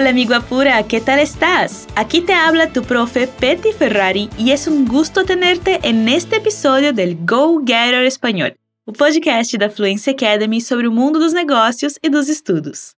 Hola 0.00 0.08
amigo 0.08 0.34
apura, 0.34 0.82
¿qué 0.84 0.98
tal 0.98 1.18
estás? 1.18 1.86
Aquí 1.94 2.22
te 2.22 2.32
habla 2.32 2.72
tu 2.72 2.82
profe 2.82 3.26
Petty 3.26 3.70
Ferrari 3.74 4.30
y 4.38 4.50
es 4.50 4.66
un 4.66 4.86
gusto 4.86 5.26
tenerte 5.26 5.78
en 5.82 6.08
este 6.08 6.36
episodio 6.36 6.94
del 6.94 7.18
Go 7.26 7.58
Getter 7.58 8.06
Espanhol, 8.06 8.56
o 8.86 8.94
podcast 8.94 9.58
da 9.58 9.68
Fluency 9.68 10.08
Academy 10.08 10.58
sobre 10.58 10.88
o 10.88 10.90
mundo 10.90 11.18
dos 11.18 11.34
negócios 11.34 11.98
e 12.02 12.08
dos 12.08 12.30
estudos. 12.30 12.94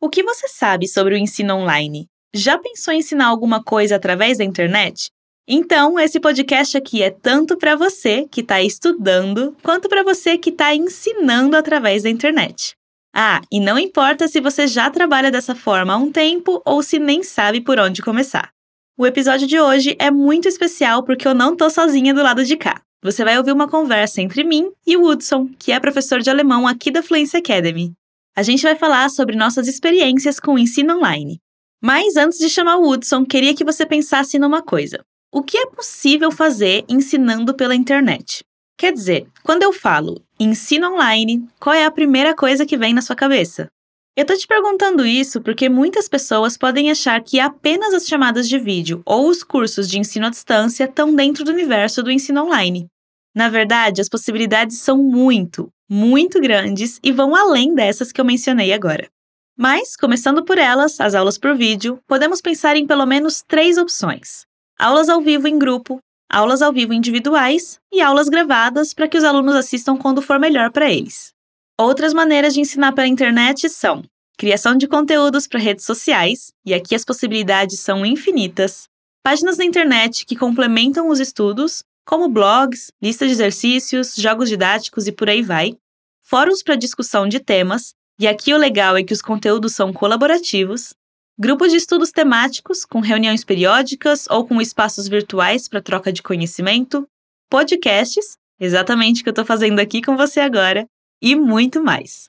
O 0.00 0.08
que 0.08 0.22
você 0.22 0.46
sabe 0.46 0.86
sobre 0.86 1.16
o 1.16 1.18
ensino 1.18 1.56
online? 1.56 2.06
Já 2.32 2.56
pensou 2.56 2.94
em 2.94 2.98
ensinar 2.98 3.26
alguma 3.26 3.60
coisa 3.60 3.96
através 3.96 4.38
da 4.38 4.44
internet? 4.44 5.10
Então, 5.48 5.98
esse 5.98 6.20
podcast 6.20 6.76
aqui 6.76 7.02
é 7.02 7.10
tanto 7.10 7.58
para 7.58 7.74
você 7.74 8.28
que 8.30 8.42
está 8.42 8.62
estudando, 8.62 9.56
quanto 9.60 9.88
para 9.88 10.04
você 10.04 10.38
que 10.38 10.50
está 10.50 10.72
ensinando 10.72 11.56
através 11.56 12.04
da 12.04 12.10
internet. 12.10 12.76
Ah, 13.16 13.40
e 13.48 13.60
não 13.60 13.78
importa 13.78 14.26
se 14.26 14.40
você 14.40 14.66
já 14.66 14.90
trabalha 14.90 15.30
dessa 15.30 15.54
forma 15.54 15.92
há 15.92 15.96
um 15.96 16.10
tempo 16.10 16.60
ou 16.64 16.82
se 16.82 16.98
nem 16.98 17.22
sabe 17.22 17.60
por 17.60 17.78
onde 17.78 18.02
começar. 18.02 18.50
O 18.98 19.06
episódio 19.06 19.46
de 19.46 19.60
hoje 19.60 19.94
é 20.00 20.10
muito 20.10 20.48
especial 20.48 21.04
porque 21.04 21.28
eu 21.28 21.34
não 21.34 21.54
tô 21.54 21.70
sozinha 21.70 22.12
do 22.12 22.22
lado 22.22 22.44
de 22.44 22.56
cá. 22.56 22.82
Você 23.04 23.22
vai 23.22 23.38
ouvir 23.38 23.52
uma 23.52 23.68
conversa 23.68 24.20
entre 24.20 24.42
mim 24.42 24.72
e 24.84 24.96
o 24.96 25.04
Hudson, 25.04 25.48
que 25.58 25.70
é 25.70 25.78
professor 25.78 26.20
de 26.20 26.28
alemão 26.28 26.66
aqui 26.66 26.90
da 26.90 27.04
Fluency 27.04 27.36
Academy. 27.36 27.92
A 28.36 28.42
gente 28.42 28.64
vai 28.64 28.74
falar 28.74 29.08
sobre 29.10 29.36
nossas 29.36 29.68
experiências 29.68 30.40
com 30.40 30.54
o 30.54 30.58
ensino 30.58 30.96
online. 30.96 31.38
Mas 31.80 32.16
antes 32.16 32.38
de 32.38 32.48
chamar 32.48 32.78
o 32.78 32.88
Hudson, 32.88 33.24
queria 33.24 33.54
que 33.54 33.64
você 33.64 33.86
pensasse 33.86 34.40
numa 34.40 34.60
coisa. 34.60 35.04
O 35.32 35.40
que 35.40 35.56
é 35.56 35.66
possível 35.66 36.32
fazer 36.32 36.84
ensinando 36.88 37.54
pela 37.54 37.76
internet? 37.76 38.42
Quer 38.76 38.92
dizer, 38.92 39.26
quando 39.42 39.62
eu 39.62 39.72
falo 39.72 40.20
ensino 40.38 40.92
online, 40.92 41.46
qual 41.60 41.74
é 41.74 41.84
a 41.84 41.90
primeira 41.90 42.34
coisa 42.34 42.66
que 42.66 42.76
vem 42.76 42.92
na 42.92 43.00
sua 43.00 43.14
cabeça? 43.14 43.68
Eu 44.16 44.24
tô 44.24 44.36
te 44.36 44.46
perguntando 44.46 45.06
isso 45.06 45.40
porque 45.40 45.68
muitas 45.68 46.08
pessoas 46.08 46.56
podem 46.56 46.90
achar 46.90 47.22
que 47.22 47.40
apenas 47.40 47.94
as 47.94 48.06
chamadas 48.06 48.48
de 48.48 48.58
vídeo 48.58 49.02
ou 49.04 49.28
os 49.28 49.42
cursos 49.42 49.88
de 49.88 49.98
ensino 49.98 50.26
à 50.26 50.30
distância 50.30 50.84
estão 50.84 51.14
dentro 51.14 51.44
do 51.44 51.50
universo 51.50 52.02
do 52.02 52.10
ensino 52.10 52.44
online. 52.44 52.86
Na 53.34 53.48
verdade, 53.48 54.00
as 54.00 54.08
possibilidades 54.08 54.78
são 54.78 54.98
muito, 54.98 55.68
muito 55.88 56.40
grandes 56.40 57.00
e 57.02 57.10
vão 57.10 57.34
além 57.34 57.74
dessas 57.74 58.12
que 58.12 58.20
eu 58.20 58.24
mencionei 58.24 58.72
agora. 58.72 59.08
Mas, 59.56 59.96
começando 59.96 60.44
por 60.44 60.58
elas, 60.58 61.00
as 61.00 61.14
aulas 61.14 61.38
por 61.38 61.56
vídeo, 61.56 61.98
podemos 62.06 62.40
pensar 62.40 62.76
em 62.76 62.86
pelo 62.86 63.06
menos 63.06 63.42
três 63.46 63.78
opções: 63.78 64.44
aulas 64.78 65.08
ao 65.08 65.20
vivo 65.20 65.48
em 65.48 65.58
grupo, 65.58 65.98
aulas 66.34 66.60
ao 66.60 66.72
vivo 66.72 66.92
individuais 66.92 67.78
e 67.92 68.00
aulas 68.00 68.28
gravadas 68.28 68.92
para 68.92 69.06
que 69.06 69.16
os 69.16 69.22
alunos 69.22 69.54
assistam 69.54 69.96
quando 69.96 70.20
for 70.20 70.40
melhor 70.40 70.72
para 70.72 70.90
eles. 70.90 71.32
Outras 71.78 72.12
maneiras 72.12 72.52
de 72.52 72.60
ensinar 72.60 72.92
pela 72.92 73.06
internet 73.06 73.68
são 73.68 74.02
criação 74.36 74.76
de 74.76 74.88
conteúdos 74.88 75.46
para 75.46 75.60
redes 75.60 75.84
sociais, 75.84 76.52
e 76.66 76.74
aqui 76.74 76.92
as 76.92 77.04
possibilidades 77.04 77.78
são 77.78 78.04
infinitas, 78.04 78.88
páginas 79.22 79.58
na 79.58 79.64
internet 79.64 80.26
que 80.26 80.34
complementam 80.34 81.08
os 81.08 81.20
estudos, 81.20 81.84
como 82.04 82.28
blogs, 82.28 82.90
lista 83.00 83.24
de 83.24 83.32
exercícios, 83.32 84.16
jogos 84.16 84.48
didáticos 84.48 85.06
e 85.06 85.12
por 85.12 85.30
aí 85.30 85.40
vai, 85.40 85.76
fóruns 86.20 86.64
para 86.64 86.74
discussão 86.74 87.28
de 87.28 87.38
temas, 87.38 87.94
e 88.18 88.26
aqui 88.26 88.52
o 88.52 88.58
legal 88.58 88.96
é 88.96 89.04
que 89.04 89.12
os 89.12 89.22
conteúdos 89.22 89.72
são 89.72 89.92
colaborativos, 89.92 90.94
Grupos 91.36 91.72
de 91.72 91.78
estudos 91.78 92.12
temáticos, 92.12 92.84
com 92.84 93.00
reuniões 93.00 93.42
periódicas 93.42 94.28
ou 94.30 94.46
com 94.46 94.60
espaços 94.60 95.08
virtuais 95.08 95.66
para 95.66 95.82
troca 95.82 96.12
de 96.12 96.22
conhecimento, 96.22 97.08
podcasts, 97.50 98.36
exatamente 98.60 99.20
o 99.20 99.24
que 99.24 99.30
eu 99.30 99.32
estou 99.32 99.44
fazendo 99.44 99.80
aqui 99.80 100.00
com 100.00 100.16
você 100.16 100.38
agora, 100.38 100.86
e 101.20 101.34
muito 101.34 101.82
mais. 101.82 102.28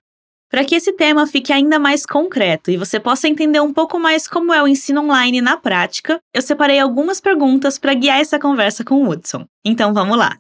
Para 0.50 0.66
que 0.66 0.74
esse 0.74 0.92
tema 0.94 1.28
fique 1.28 1.54
ainda 1.54 1.78
mais 1.78 2.04
concreto 2.04 2.72
e 2.72 2.78
você 2.78 3.00
possa 3.00 3.28
entender 3.28 3.60
um 3.60 3.72
pouco 3.72 4.00
mais 4.00 4.28
como 4.28 4.52
é 4.52 4.64
o 4.64 4.68
ensino 4.68 5.02
online 5.02 5.40
na 5.40 5.56
prática, 5.56 6.20
eu 6.34 6.42
separei 6.42 6.80
algumas 6.80 7.22
perguntas 7.22 7.78
para 7.78 7.94
guiar 7.94 8.20
essa 8.20 8.40
conversa 8.40 8.84
com 8.84 9.04
o 9.04 9.08
Hudson. 9.08 9.46
Então 9.64 9.94
vamos 9.94 10.18
lá! 10.18 10.40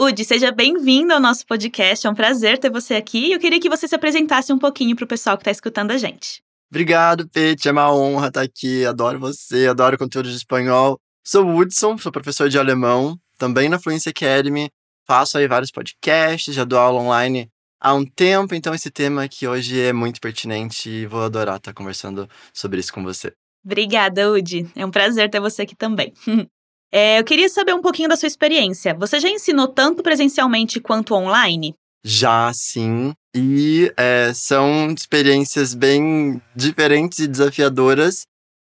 Udi, 0.00 0.24
seja 0.24 0.50
bem-vindo 0.50 1.12
ao 1.12 1.20
nosso 1.20 1.46
podcast. 1.46 2.06
É 2.06 2.10
um 2.10 2.14
prazer 2.14 2.58
ter 2.58 2.70
você 2.70 2.94
aqui 2.94 3.26
e 3.26 3.32
eu 3.32 3.38
queria 3.38 3.60
que 3.60 3.68
você 3.68 3.86
se 3.86 3.94
apresentasse 3.94 4.52
um 4.52 4.58
pouquinho 4.58 4.96
para 4.96 5.04
o 5.04 5.08
pessoal 5.08 5.36
que 5.36 5.42
está 5.42 5.52
escutando 5.52 5.92
a 5.92 5.96
gente. 5.96 6.42
Obrigado, 6.70 7.28
Pete. 7.28 7.68
É 7.68 7.72
uma 7.72 7.92
honra 7.92 8.28
estar 8.28 8.42
aqui. 8.42 8.84
Adoro 8.84 9.18
você, 9.18 9.66
adoro 9.66 9.98
conteúdo 9.98 10.28
de 10.28 10.36
espanhol. 10.36 10.98
Sou 11.24 11.46
Woodson, 11.46 11.98
sou 11.98 12.12
professor 12.12 12.48
de 12.48 12.58
alemão, 12.58 13.18
também 13.36 13.68
na 13.68 13.78
Fluency 13.78 14.08
Academy. 14.08 14.70
Faço 15.06 15.38
aí 15.38 15.46
vários 15.46 15.70
podcasts, 15.70 16.54
já 16.54 16.64
dou 16.64 16.78
aula 16.78 17.00
online 17.00 17.50
há 17.80 17.94
um 17.94 18.04
tempo, 18.04 18.54
então 18.54 18.74
esse 18.74 18.90
tema 18.90 19.24
aqui 19.24 19.46
hoje 19.46 19.80
é 19.80 19.92
muito 19.92 20.20
pertinente 20.20 20.88
e 20.88 21.06
vou 21.06 21.22
adorar 21.22 21.56
estar 21.56 21.72
conversando 21.72 22.28
sobre 22.52 22.80
isso 22.80 22.92
com 22.92 23.02
você. 23.02 23.32
Obrigada, 23.64 24.30
Udi. 24.30 24.70
É 24.74 24.84
um 24.84 24.90
prazer 24.90 25.30
ter 25.30 25.40
você 25.40 25.62
aqui 25.62 25.76
também. 25.76 26.12
é, 26.92 27.18
eu 27.18 27.24
queria 27.24 27.48
saber 27.48 27.74
um 27.74 27.82
pouquinho 27.82 28.08
da 28.08 28.16
sua 28.16 28.26
experiência. 28.26 28.94
Você 28.94 29.20
já 29.20 29.28
ensinou 29.28 29.68
tanto 29.68 30.02
presencialmente 30.02 30.80
quanto 30.80 31.14
online? 31.14 31.74
Já 32.04 32.52
sim. 32.52 33.12
E 33.34 33.92
é, 33.96 34.32
são 34.34 34.92
experiências 34.92 35.74
bem 35.74 36.40
diferentes 36.54 37.18
e 37.18 37.28
desafiadoras, 37.28 38.22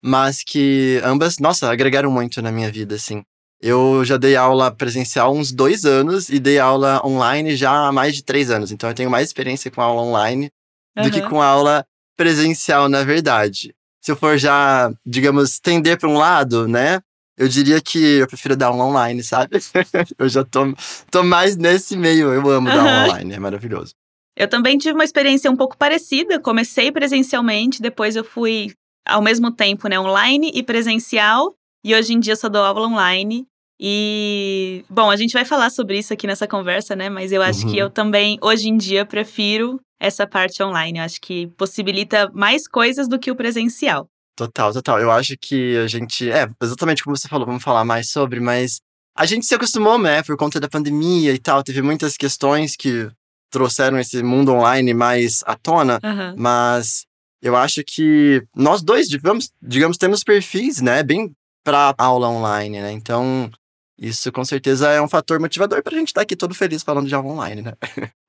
mas 0.04 0.44
que 0.44 1.00
ambas, 1.04 1.38
nossa, 1.40 1.70
agregaram 1.72 2.12
muito 2.12 2.42
na 2.42 2.52
minha 2.52 2.72
vida, 2.72 2.96
assim. 2.96 3.24
Eu 3.62 4.06
já 4.06 4.18
dei 4.18 4.36
aula 4.36 4.72
presencial 4.72 5.34
uns 5.34 5.52
dois 5.52 5.84
anos 5.84 6.30
e 6.30 6.40
dei 6.40 6.60
aula 6.60 7.02
online 7.06 7.56
já 7.56 7.88
há 7.88 7.92
mais 7.92 8.16
de 8.16 8.24
três 8.24 8.52
anos. 8.52 8.72
Então 8.72 8.90
eu 8.90 8.96
tenho 8.96 9.10
mais 9.10 9.28
experiência 9.28 9.72
com 9.72 9.82
aula 9.82 10.02
online 10.02 10.52
uhum. 10.96 11.04
do 11.04 11.12
que 11.12 11.22
com 11.22 11.42
aula 11.42 11.86
presencial, 12.16 12.88
na 12.88 13.04
verdade. 13.04 13.74
Se 14.02 14.12
eu 14.12 14.16
for 14.16 14.38
já, 14.38 14.92
digamos, 15.06 15.60
tender 15.60 15.98
para 15.98 16.08
um 16.08 16.18
lado, 16.18 16.68
né? 16.68 17.02
Eu 17.38 17.48
diria 17.48 17.80
que 17.80 18.18
eu 18.20 18.28
prefiro 18.28 18.56
dar 18.56 18.68
aula 18.68 18.86
online, 18.86 19.22
sabe? 19.24 19.58
eu 20.18 20.28
já 20.28 20.44
tô, 20.44 20.74
tô 21.12 21.24
mais 21.24 21.56
nesse 21.56 21.96
meio. 21.96 22.34
Eu 22.34 22.50
amo 22.50 22.68
dar 22.68 22.80
aula 22.80 23.14
online, 23.14 23.34
é 23.34 23.40
maravilhoso. 23.40 23.94
Eu 24.36 24.48
também 24.48 24.78
tive 24.78 24.94
uma 24.94 25.04
experiência 25.04 25.50
um 25.50 25.56
pouco 25.56 25.78
parecida. 25.78 26.40
Comecei 26.40 26.92
presencialmente, 26.92 27.82
depois 27.82 28.16
eu 28.16 28.24
fui 28.24 28.72
ao 29.08 29.22
mesmo 29.22 29.52
tempo, 29.52 29.88
né, 29.88 30.00
online 30.00 30.52
e 30.54 30.64
presencial. 30.64 31.54
E 31.84 31.96
hoje 31.96 32.14
em 32.14 32.20
dia 32.20 32.36
só 32.36 32.50
dou 32.50 32.64
aula 32.64 32.88
online. 32.88 33.46
E, 33.80 34.84
bom, 34.90 35.10
a 35.10 35.16
gente 35.16 35.34
vai 35.34 35.46
falar 35.46 35.70
sobre 35.70 36.00
isso 36.00 36.12
aqui 36.12 36.26
nessa 36.26 36.48
conversa, 36.48 36.96
né? 36.96 37.10
Mas 37.10 37.32
eu 37.32 37.42
acho 37.42 37.66
uhum. 37.66 37.72
que 37.72 37.78
eu 37.78 37.90
também, 37.90 38.40
hoje 38.42 38.70
em 38.70 38.78
dia, 38.78 39.06
prefiro 39.06 39.80
essa 40.00 40.26
parte 40.26 40.62
online. 40.64 40.98
Eu 40.98 41.06
acho 41.06 41.22
que 41.22 41.48
possibilita 41.56 42.30
mais 42.34 42.68
coisas 42.68 43.08
do 43.08 43.20
que 43.20 43.30
o 43.30 43.36
presencial. 43.36 44.08
Total, 44.38 44.72
total. 44.72 45.00
Eu 45.00 45.10
acho 45.10 45.36
que 45.36 45.76
a 45.78 45.88
gente. 45.88 46.30
É, 46.30 46.48
exatamente 46.62 47.04
como 47.04 47.18
você 47.18 47.28
falou, 47.28 47.48
vamos 47.48 47.64
falar 47.64 47.84
mais 47.84 48.12
sobre, 48.12 48.40
mas 48.40 48.80
a 49.18 49.26
gente 49.26 49.48
se 49.48 49.56
acostumou, 49.56 49.98
né, 49.98 50.22
por 50.22 50.38
conta 50.38 50.60
da 50.60 50.70
pandemia 50.70 51.34
e 51.34 51.40
tal. 51.40 51.64
Teve 51.64 51.82
muitas 51.82 52.16
questões 52.16 52.76
que 52.76 53.10
trouxeram 53.50 53.98
esse 53.98 54.22
mundo 54.22 54.54
online 54.54 54.94
mais 54.94 55.44
à 55.48 55.56
tona, 55.56 56.00
uhum. 56.04 56.36
mas 56.38 57.08
eu 57.42 57.56
acho 57.56 57.84
que 57.84 58.44
nós 58.56 58.84
dois, 58.84 59.08
digamos, 59.08 59.52
digamos 59.60 59.98
temos 59.98 60.24
perfis, 60.24 60.82
né, 60.82 61.02
bem 61.02 61.32
para 61.64 61.96
aula 61.98 62.30
online, 62.30 62.80
né? 62.80 62.92
Então, 62.92 63.50
isso 63.98 64.32
com 64.32 64.46
certeza 64.46 64.92
é 64.92 65.02
um 65.02 65.08
fator 65.08 65.40
motivador 65.40 65.82
para 65.82 65.96
a 65.96 66.00
gente 66.00 66.10
estar 66.10 66.22
tá 66.22 66.24
aqui 66.24 66.36
todo 66.36 66.54
feliz 66.54 66.84
falando 66.84 67.08
de 67.08 67.16
aula 67.16 67.30
online, 67.30 67.64
né? 67.64 67.74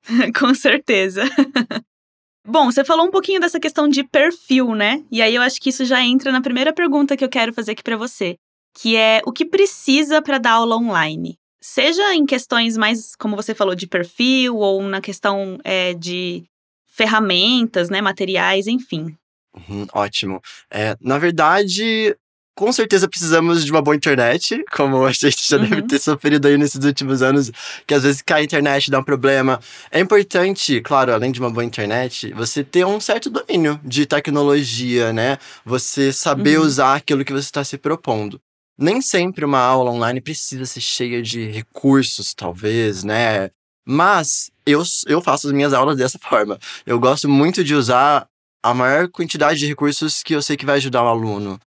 com 0.39 0.55
certeza. 0.55 1.21
Bom, 2.45 2.71
você 2.71 2.83
falou 2.83 3.05
um 3.05 3.11
pouquinho 3.11 3.39
dessa 3.39 3.59
questão 3.59 3.87
de 3.87 4.03
perfil, 4.03 4.73
né? 4.73 5.03
E 5.11 5.21
aí 5.21 5.35
eu 5.35 5.41
acho 5.41 5.59
que 5.59 5.69
isso 5.69 5.85
já 5.85 6.01
entra 6.01 6.31
na 6.31 6.41
primeira 6.41 6.73
pergunta 6.73 7.15
que 7.15 7.23
eu 7.23 7.29
quero 7.29 7.53
fazer 7.53 7.73
aqui 7.73 7.83
para 7.83 7.97
você, 7.97 8.37
que 8.73 8.95
é 8.95 9.21
o 9.25 9.31
que 9.31 9.45
precisa 9.45 10.21
para 10.21 10.37
dar 10.37 10.53
aula 10.53 10.77
online? 10.77 11.37
Seja 11.61 12.15
em 12.15 12.25
questões 12.25 12.77
mais, 12.77 13.15
como 13.15 13.35
você 13.35 13.53
falou, 13.53 13.75
de 13.75 13.85
perfil 13.85 14.55
ou 14.55 14.81
na 14.81 15.01
questão 15.01 15.59
é, 15.63 15.93
de 15.93 16.43
ferramentas, 16.87 17.89
né, 17.89 18.01
materiais, 18.01 18.67
enfim. 18.67 19.15
Uhum, 19.53 19.85
ótimo. 19.93 20.41
É, 20.71 20.95
na 21.01 21.17
verdade, 21.17 22.15
com 22.59 22.73
certeza 22.73 23.07
precisamos 23.07 23.63
de 23.63 23.71
uma 23.71 23.81
boa 23.81 23.95
internet, 23.95 24.65
como 24.75 25.05
a 25.05 25.13
gente 25.13 25.47
já 25.49 25.55
uhum. 25.55 25.63
deve 25.63 25.81
ter 25.83 25.97
sofrido 25.97 26.45
aí 26.45 26.57
nesses 26.57 26.83
últimos 26.83 27.21
anos, 27.21 27.49
que 27.87 27.93
às 27.93 28.03
vezes 28.03 28.21
cai 28.21 28.41
a 28.41 28.43
internet, 28.43 28.91
dá 28.91 28.99
um 28.99 29.03
problema. 29.03 29.61
É 29.89 30.01
importante, 30.01 30.81
claro, 30.81 31.13
além 31.13 31.31
de 31.31 31.39
uma 31.39 31.49
boa 31.49 31.63
internet, 31.63 32.33
você 32.33 32.61
ter 32.61 32.85
um 32.85 32.99
certo 32.99 33.29
domínio 33.29 33.79
de 33.81 34.05
tecnologia, 34.05 35.13
né? 35.13 35.37
Você 35.63 36.11
saber 36.11 36.59
uhum. 36.59 36.65
usar 36.65 36.95
aquilo 36.95 37.23
que 37.23 37.31
você 37.31 37.45
está 37.45 37.63
se 37.63 37.77
propondo. 37.77 38.41
Nem 38.77 39.01
sempre 39.01 39.45
uma 39.45 39.59
aula 39.59 39.91
online 39.91 40.19
precisa 40.19 40.65
ser 40.65 40.81
cheia 40.81 41.21
de 41.21 41.49
recursos, 41.49 42.33
talvez, 42.33 43.05
né? 43.05 43.51
Mas 43.87 44.51
eu, 44.65 44.83
eu 45.07 45.21
faço 45.21 45.47
as 45.47 45.53
minhas 45.53 45.71
aulas 45.71 45.95
dessa 45.95 46.19
forma. 46.27 46.59
Eu 46.85 46.99
gosto 46.99 47.29
muito 47.29 47.63
de 47.63 47.73
usar 47.73 48.27
a 48.61 48.73
maior 48.73 49.07
quantidade 49.07 49.59
de 49.59 49.65
recursos 49.65 50.21
que 50.21 50.35
eu 50.35 50.41
sei 50.41 50.57
que 50.57 50.65
vai 50.65 50.75
ajudar 50.75 51.03
o 51.03 51.07
aluno. 51.07 51.57